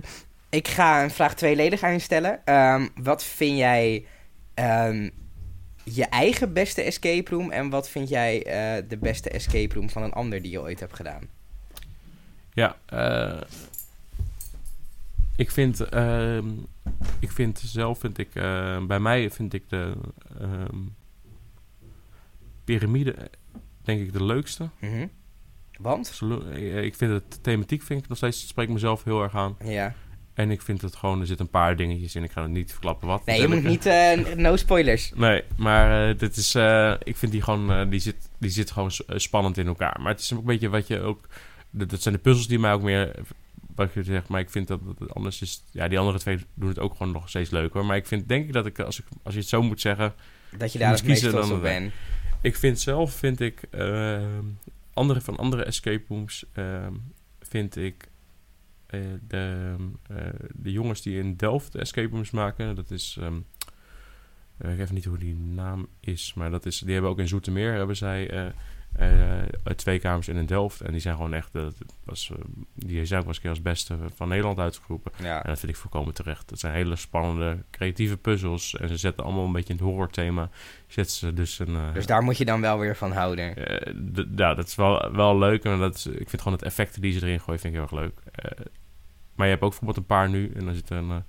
ik 0.52 0.68
ga 0.68 1.04
een 1.04 1.12
vraag 1.12 1.36
tweeledig 1.36 1.82
aan 1.82 1.94
je 1.94 2.00
stellen. 2.00 2.46
Ehm, 2.46 2.88
wat 2.96 3.24
vind 3.24 3.58
jij 3.58 4.06
ehm, 4.54 5.10
je 5.84 6.06
eigen 6.06 6.54
beste 6.54 6.82
escape 6.82 7.32
room... 7.32 7.52
en 7.52 7.70
wat 7.70 7.90
vind 7.90 8.10
jij 8.10 8.46
eh, 8.46 8.84
de 8.88 8.98
beste 8.98 9.30
escape 9.30 9.74
room 9.76 9.90
van 9.90 10.04
een 10.04 10.14
ander 10.14 10.42
die 10.42 10.52
je 10.52 10.62
ooit 10.62 10.80
hebt 10.80 10.96
gedaan? 10.96 11.30
Ja, 12.54 12.76
eh, 12.86 13.42
ik 15.36 15.52
vind, 15.52 15.80
ehm, 15.80 16.48
ik 17.20 17.32
vind 17.32 17.62
zelf, 17.66 18.00
vind 18.00 18.18
ik, 18.18 18.36
eh, 18.36 18.86
bij 18.86 19.00
mij 19.00 19.32
vind 19.32 19.54
ik 19.54 19.70
de 19.70 19.94
piramide, 22.64 23.16
denk 23.82 24.02
ik, 24.02 24.14
de 24.14 24.24
leukste. 24.24 24.70
Mhm. 24.80 25.08
Want? 25.80 26.22
Ik 26.62 26.96
vind 26.96 27.12
het, 27.12 27.44
thematiek 27.44 27.82
vind 27.82 28.02
ik 28.04 28.08
nog 28.08 28.18
steeds, 28.18 28.48
spreekt 28.48 28.72
mezelf 28.72 29.04
heel 29.04 29.24
erg 29.24 29.36
aan. 29.36 29.58
Ja. 29.64 29.96
En 30.42 30.52
ik 30.52 30.62
vind 30.62 30.82
het 30.82 30.96
gewoon, 30.96 31.20
er 31.20 31.28
zitten 31.28 31.46
een 31.46 31.52
paar 31.52 31.76
dingetjes 31.76 32.16
in, 32.16 32.24
ik 32.24 32.32
ga 32.32 32.42
het 32.42 32.52
niet 32.52 32.72
verklappen 32.72 33.08
wat. 33.08 33.26
Nee, 33.26 33.42
je 33.42 33.48
moet 33.48 33.64
niet... 33.64 33.86
eh, 33.86 34.36
no 34.36 34.56
spoilers. 34.56 35.12
Nee, 35.16 35.44
maar 35.58 36.10
eh, 36.10 36.18
dit 36.18 36.38
is, 36.38 36.56
eh, 36.56 36.94
ik 37.04 37.18
vind 37.18 37.32
die 37.32 37.42
gewoon, 37.42 37.90
die, 37.90 38.00
zit, 38.00 38.16
die 38.38 38.50
zit 38.50 38.72
gewoon 38.72 38.92
spannend 39.08 39.58
in 39.58 39.68
elkaar. 39.68 39.98
Maar 40.02 40.12
het 40.12 40.22
is 40.22 40.34
ook 40.34 40.40
een 40.40 40.46
beetje 40.46 40.70
wat 40.70 40.88
je 40.88 41.00
ook, 41.00 41.28
dat, 41.70 41.90
dat 41.90 42.02
zijn 42.02 42.14
de 42.16 42.22
puzzels 42.22 42.48
die 42.48 42.60
mij 42.60 42.74
ook 42.74 42.82
meer, 42.82 43.16
wat 43.76 43.94
je 43.94 44.04
zegt, 44.04 44.28
maar 44.28 44.40
ik 44.40 44.50
vind 44.50 44.68
dat, 44.68 44.80
dat 44.86 45.00
het 45.00 45.14
anders 45.14 45.42
is, 45.42 45.64
ja, 45.72 45.88
die 45.88 46.00
andere 46.00 46.20
twee 46.20 46.40
doen 46.54 46.70
het 46.70 46.80
ook 46.80 46.96
gewoon 46.98 47.12
nog 47.12 47.30
steeds 47.30 47.50
leuk 47.50 47.74
hoor. 47.74 47.86
Maar 47.86 47.98
ik 47.98 48.08
vind, 48.08 48.28
denk 48.28 48.46
ik 48.46 48.54
dat 48.54 48.66
ik, 48.66 48.80
als, 48.80 49.00
ik, 49.00 49.06
als 49.24 49.34
je 49.34 49.40
het 49.40 49.50
zo 49.50 49.62
moet 49.62 49.82
zeggen, 49.82 50.14
Dat 50.58 50.74
je 50.74 50.80
daar 50.80 50.92
het 50.92 51.04
meest 51.04 51.30
trots 51.30 51.50
op 51.50 51.62
bent. 51.62 51.94
ik 52.42 52.56
vind 52.56 52.80
zelf, 52.80 53.14
vind 53.14 53.40
ik, 53.40 53.62
ehm, 53.70 54.44
andere 54.94 55.22
van 55.22 55.38
andere 55.38 55.64
escape 55.64 56.04
rooms, 56.08 56.46
ehm, 56.54 56.94
vind 57.42 57.76
ik 57.76 58.10
de, 59.28 59.76
eh, 60.08 60.16
de 60.54 60.72
jongens 60.72 61.02
die 61.02 61.18
in 61.20 61.36
Delft 61.36 61.72
de 61.72 61.80
escape 61.80 62.10
rooms 62.12 62.32
maken, 62.32 62.76
dat 62.76 62.92
is, 62.92 63.18
ehm, 63.22 63.36
ik 64.58 64.68
weet 64.68 64.80
even 64.80 64.96
niet 64.96 65.06
hoe 65.06 65.18
die 65.18 65.36
naam 65.36 65.88
is, 66.00 66.34
maar 66.34 66.52
dat 66.52 66.66
is, 66.66 66.80
die 66.80 66.94
hebben 66.94 67.12
ook 67.12 67.20
in 67.20 67.28
Zoetermeer, 67.28 67.74
hebben 67.74 67.96
zij, 67.98 68.30
eh, 68.30 68.46
eh, 68.94 69.44
twee 69.76 70.00
kamers 70.00 70.28
in 70.28 70.36
een 70.36 70.46
Delft. 70.46 70.82
En 70.82 70.92
die 70.92 71.02
zijn 71.02 71.16
gewoon 71.16 71.34
echt, 71.34 71.56
eh, 71.56 71.62
dat 71.62 71.96
was, 72.04 72.32
eh, 72.32 72.38
die 72.74 73.06
zijn 73.06 73.20
ook 73.20 73.26
wel 73.26 73.28
eens 73.28 73.36
een 73.36 73.42
keer 73.42 73.50
als 73.50 73.62
beste 73.62 73.98
van 74.16 74.28
Nederland 74.28 74.60
uitgeroepen. 74.60 75.12
Ja. 75.22 75.44
En 75.44 75.50
dat 75.50 75.60
vind 75.60 75.72
ik 75.72 75.78
volkomen 75.78 76.14
terecht. 76.14 76.50
Het 76.50 76.60
zijn 76.60 76.74
hele 76.74 76.96
spannende, 76.96 77.58
creatieve 77.72 78.18
puzzels. 78.18 78.76
En 78.78 78.88
ze 78.88 78.98
zetten 78.98 79.24
allemaal 79.24 79.46
een 79.46 79.52
beetje 79.52 79.74
in 79.74 79.80
het 79.80 79.88
horrorthema. 79.88 80.50
Zetten 80.88 81.16
ze 81.16 81.34
dus 81.34 81.60
een... 81.60 81.76
eh, 81.76 81.94
Dus 81.94 82.06
daar 82.06 82.22
moet 82.24 82.38
je 82.38 82.46
dan 82.46 82.62
wel 82.62 82.80
weer 82.80 82.96
van 82.96 83.12
houden. 83.12 83.56
eh, 83.56 83.94
ja, 84.36 84.54
dat 84.54 84.68
is 84.68 84.76
wel, 84.76 85.12
wel 85.12 85.38
leuk. 85.38 85.64
En 85.64 85.80
dat 85.80 85.96
is, 85.96 86.06
ik 86.06 86.30
vind 86.30 86.42
gewoon 86.42 86.58
het 86.58 86.68
effecten 86.68 87.02
die 87.02 87.12
ze 87.12 87.26
erin 87.26 87.40
gooien, 87.40 87.60
vind 87.60 87.74
ik 87.76 87.80
heel 87.80 87.90
erg 88.00 88.00
leuk. 88.04 88.20
Maar 89.42 89.50
je 89.50 89.56
hebt 89.60 89.66
ook 89.66 89.80
bijvoorbeeld 89.80 90.10
een 90.10 90.16
paar 90.18 90.30
nu. 90.30 90.52
En 90.56 90.66
dan 90.66 90.74
zit 90.74 90.90
er 90.90 90.98
een... 90.98 91.24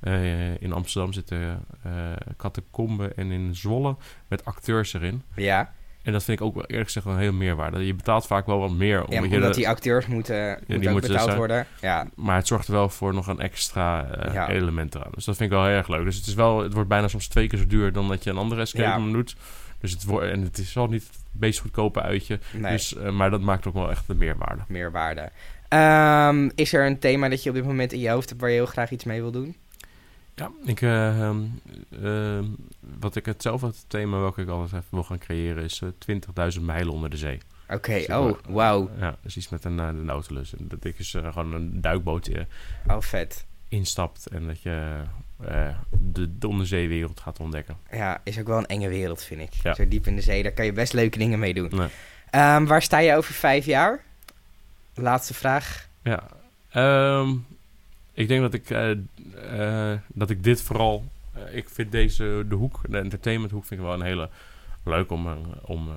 eh, 0.00 0.48
eh, 0.50 0.56
in 0.60 0.72
Amsterdam 0.72 1.12
zitten 1.12 1.64
eh 1.82 1.90
catacomben 2.36 3.16
en 3.16 3.30
in 3.30 3.54
Zwolle 3.54 3.96
met 4.28 4.44
acteurs 4.44 4.92
erin. 4.94 5.22
Ja, 5.34 5.72
En 6.02 6.12
dat 6.12 6.24
vind 6.24 6.40
ik 6.40 6.46
ook 6.46 6.54
wel 6.54 6.64
eerlijk 6.66 6.86
gezegd 6.86 7.06
een 7.06 7.18
heel 7.18 7.32
meerwaarde. 7.32 7.86
Je 7.86 7.94
betaalt 7.94 8.26
vaak 8.26 8.46
wel 8.46 8.58
wat 8.58 8.70
meer. 8.70 9.04
ja 9.08 9.22
Omdat 9.22 9.40
de- 9.42 9.50
die 9.58 9.68
acteurs 9.68 10.06
moeten, 10.06 10.48
moeten 10.48 10.78
die 10.78 10.86
ook 10.88 10.92
moeten 10.92 11.10
betaald 11.12 11.34
worden. 11.34 11.66
Ja, 11.80 12.06
Maar 12.14 12.36
het 12.36 12.46
zorgt 12.46 12.66
er 12.66 12.72
wel 12.72 12.88
voor 12.88 13.14
nog 13.14 13.26
een 13.26 13.40
extra 13.40 14.04
eh, 14.10 14.34
Ja. 14.34 14.48
element 14.48 14.94
eraan. 14.94 15.10
Dus 15.14 15.24
dat 15.24 15.36
vind 15.36 15.50
ik 15.50 15.56
wel 15.56 15.66
heel 15.66 15.76
erg 15.76 15.88
leuk. 15.88 16.04
Dus 16.04 16.16
het, 16.16 16.26
is 16.26 16.34
wel, 16.34 16.62
het 16.62 16.72
wordt 16.72 16.88
bijna 16.88 17.08
soms 17.08 17.28
twee 17.28 17.46
keer 17.48 17.58
zo 17.58 17.66
duur 17.66 17.92
dan 17.92 18.08
dat 18.08 18.24
je 18.24 18.30
een 18.30 18.36
andere 18.36 18.60
escape 18.60 18.84
Ja. 18.88 18.94
room 18.96 19.12
doet. 19.12 19.36
Dus 19.80 19.90
het 19.92 20.04
wordt, 20.04 20.30
en 20.30 20.40
het 20.42 20.58
is 20.58 20.72
wel 20.72 20.86
niet 20.86 21.02
het 21.06 21.40
meest 21.40 21.58
goedkope 21.60 22.02
uitje. 22.02 22.38
nee, 22.52 22.72
Dus, 22.72 22.94
maar 23.12 23.30
dat 23.30 23.40
maakt 23.40 23.66
ook 23.66 23.74
wel 23.74 23.90
echt 23.90 24.06
de 24.06 24.14
meerwaarde. 24.14 24.62
meerwaarde. 24.68 25.30
Ehm, 25.70 26.48
is 26.54 26.72
er 26.72 26.86
een 26.86 26.98
thema 26.98 27.28
dat 27.28 27.42
je 27.42 27.48
op 27.48 27.54
dit 27.54 27.64
moment 27.64 27.92
in 27.92 27.98
je 28.00 28.08
hoofd 28.10 28.28
hebt 28.28 28.40
waar 28.40 28.50
je 28.50 28.56
heel 28.56 28.66
graag 28.66 28.90
iets 28.90 29.04
mee 29.04 29.20
wil 29.20 29.30
doen? 29.30 29.56
Ja, 30.34 30.50
ik, 30.64 30.80
eh, 30.82 31.20
ehm, 31.20 31.40
ehm, 32.02 32.44
wat 33.00 33.16
ik 33.16 33.26
hetzelfde 33.26 33.72
thema 33.86 34.18
welke 34.18 34.42
ik 34.42 34.48
altijd 34.48 34.72
even 34.72 34.84
wil 34.90 35.04
gaan 35.04 35.18
creëren 35.18 35.64
is 35.64 35.80
eh, 35.82 35.88
20.000 35.98 36.64
mijlen 36.66 36.92
onder 36.92 37.10
de 37.10 37.16
zee. 37.16 37.38
Oké, 37.68 37.92
Dus, 37.94 38.06
oh, 38.08 38.28
eh, 38.28 38.34
wauw. 38.48 38.90
Ja, 38.98 39.16
dus 39.22 39.36
iets 39.36 39.48
met 39.48 39.64
een, 39.64 39.78
uh, 39.78 39.86
de 39.86 39.92
Nautilus. 39.92 40.54
En 40.56 40.68
dat 40.68 40.84
ik 40.84 40.96
dus 40.96 41.14
eh, 41.14 41.32
gewoon 41.32 41.52
een 41.52 41.80
duikboot 41.80 42.26
eh, 42.26 42.42
Oh, 42.86 43.00
vet. 43.00 43.46
instapt 43.68 44.26
en 44.26 44.46
dat 44.46 44.62
je 44.62 45.02
eh, 45.44 45.68
de, 46.00 46.38
de 46.38 46.48
onderzeewereld 46.48 47.20
gaat 47.20 47.40
ontdekken. 47.40 47.76
Ja, 47.90 48.20
is 48.24 48.38
ook 48.38 48.46
wel 48.46 48.58
een 48.58 48.66
enge 48.66 48.88
wereld, 48.88 49.22
vind 49.22 49.40
ik. 49.40 49.52
Ja. 49.62 49.74
Zo 49.74 49.88
diep 49.88 50.06
in 50.06 50.16
de 50.16 50.22
zee, 50.22 50.42
daar 50.42 50.52
kan 50.52 50.64
je 50.64 50.72
best 50.72 50.92
leuke 50.92 51.18
dingen 51.18 51.38
mee 51.38 51.54
doen. 51.54 51.70
Nee. 51.74 52.66
Waar 52.66 52.82
sta 52.82 52.98
je 52.98 53.14
over 53.16 53.34
vijf 53.34 53.64
jaar? 53.64 54.04
Laatste 54.94 55.34
vraag. 55.34 55.88
Ja, 56.02 56.22
ehm, 56.70 57.30
ik 58.12 58.28
denk 58.28 58.40
dat 58.40 58.54
ik, 58.54 58.70
eh, 58.70 58.90
eh, 59.92 59.98
dat 60.08 60.30
ik 60.30 60.44
dit 60.44 60.62
vooral... 60.62 61.04
eh, 61.34 61.56
ik 61.56 61.68
vind 61.68 61.92
deze, 61.92 62.44
de 62.48 62.54
hoek, 62.54 62.80
de 62.88 62.98
entertainment 62.98 63.52
hoek, 63.52 63.64
vind 63.64 63.80
ik 63.80 63.86
wel 63.86 63.94
een 63.96 64.02
hele 64.02 64.28
leuk 64.84 65.10
om, 65.10 65.28
om 65.62 65.88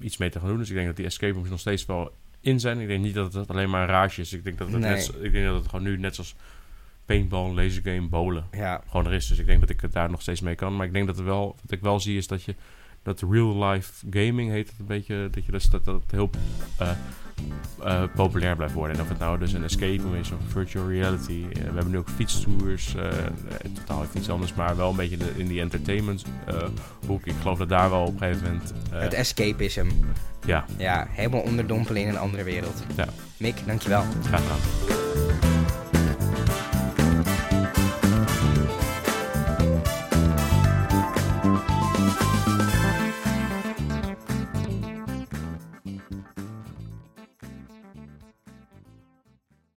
iets 0.00 0.16
mee 0.16 0.30
te 0.30 0.38
gaan 0.40 0.48
doen. 0.48 0.58
Dus 0.58 0.68
ik 0.68 0.74
denk 0.74 0.86
dat 0.86 0.96
die 0.96 1.06
escape 1.06 1.32
rooms 1.32 1.48
nog 1.48 1.60
steeds 1.60 1.86
wel 1.86 2.12
in 2.40 2.60
zijn. 2.60 2.80
Ik 2.80 2.88
denk 2.88 3.02
niet 3.04 3.14
dat 3.14 3.32
het 3.32 3.48
alleen 3.48 3.70
maar 3.70 3.82
een 3.82 3.94
rage 3.94 4.20
is. 4.20 4.32
Ik 4.32 4.44
denk 4.44 4.58
dat 4.58 4.70
het, 4.72 4.80
Nee. 4.80 4.90
net, 4.90 5.12
ik 5.20 5.32
denk 5.32 5.44
dat 5.46 5.54
het 5.54 5.68
gewoon 5.68 5.84
nu 5.84 5.98
net 5.98 6.14
zoals 6.14 6.34
paintball, 7.06 7.52
lasergame, 7.54 8.08
bowlen 8.08 8.44
Ja, 8.52 8.82
gewoon 8.88 9.06
er 9.06 9.12
is. 9.12 9.26
Dus 9.26 9.38
ik 9.38 9.46
denk 9.46 9.60
dat 9.60 9.70
ik 9.70 9.80
het 9.80 9.92
daar 9.92 10.10
nog 10.10 10.22
steeds 10.22 10.40
mee 10.40 10.54
kan. 10.54 10.76
Maar 10.76 10.86
ik 10.86 10.92
denk 10.92 11.06
dat 11.06 11.18
er 11.18 11.24
wel, 11.24 11.56
wat 11.62 11.70
ik 11.70 11.80
wel 11.80 12.00
zie 12.00 12.16
is 12.16 12.26
dat 12.26 12.42
je 12.42 12.54
dat 13.04 13.22
real 13.30 13.64
life 13.64 13.92
gaming 14.10 14.50
heet 14.50 14.68
het 14.68 14.78
een 14.78 14.86
beetje, 14.86 15.28
dat 15.30 15.44
je 15.46 15.52
dus 15.52 15.70
dat, 15.70 15.84
dat 15.84 15.94
het 16.02 16.10
heel 16.10 16.30
eh, 16.78 16.90
eh, 17.84 18.02
populair 18.14 18.56
blijft 18.56 18.74
worden. 18.74 18.96
En 18.96 19.02
of 19.02 19.08
het 19.08 19.18
nou 19.18 19.38
dus 19.38 19.52
een 19.52 19.64
escape 19.64 20.02
room 20.02 20.14
is 20.14 20.30
of 20.30 20.38
virtual 20.48 20.88
reality. 20.88 21.44
Eh, 21.52 21.58
we 21.58 21.64
hebben 21.64 21.90
nu 21.90 21.98
ook 21.98 22.08
fietstours, 22.08 22.94
totaal 23.74 24.02
even 24.02 24.18
iets 24.18 24.30
anders, 24.30 24.54
maar 24.54 24.76
wel 24.76 24.90
een 24.90 24.96
beetje 24.96 25.16
de- 25.16 25.32
in 25.36 25.46
die 25.46 25.60
entertainment 25.60 26.24
hoek. 27.06 27.26
Ik 27.26 27.34
geloof 27.40 27.58
dat 27.58 27.68
daar 27.68 27.90
wel 27.90 28.02
op 28.04 28.12
een 28.12 28.18
gegeven 28.18 28.42
moment, 28.52 28.72
het 28.90 29.12
escapism. 29.14 29.86
ja, 30.46 30.64
Ja, 30.76 31.06
helemaal 31.10 31.40
onderdompelen 31.40 32.02
in 32.02 32.08
een 32.08 32.18
andere 32.18 32.42
wereld. 32.42 32.82
Ja. 32.96 33.06
Mick, 33.36 33.56
dankjewel. 33.66 34.04
graag 34.24 34.40
gedaan. 34.42 35.23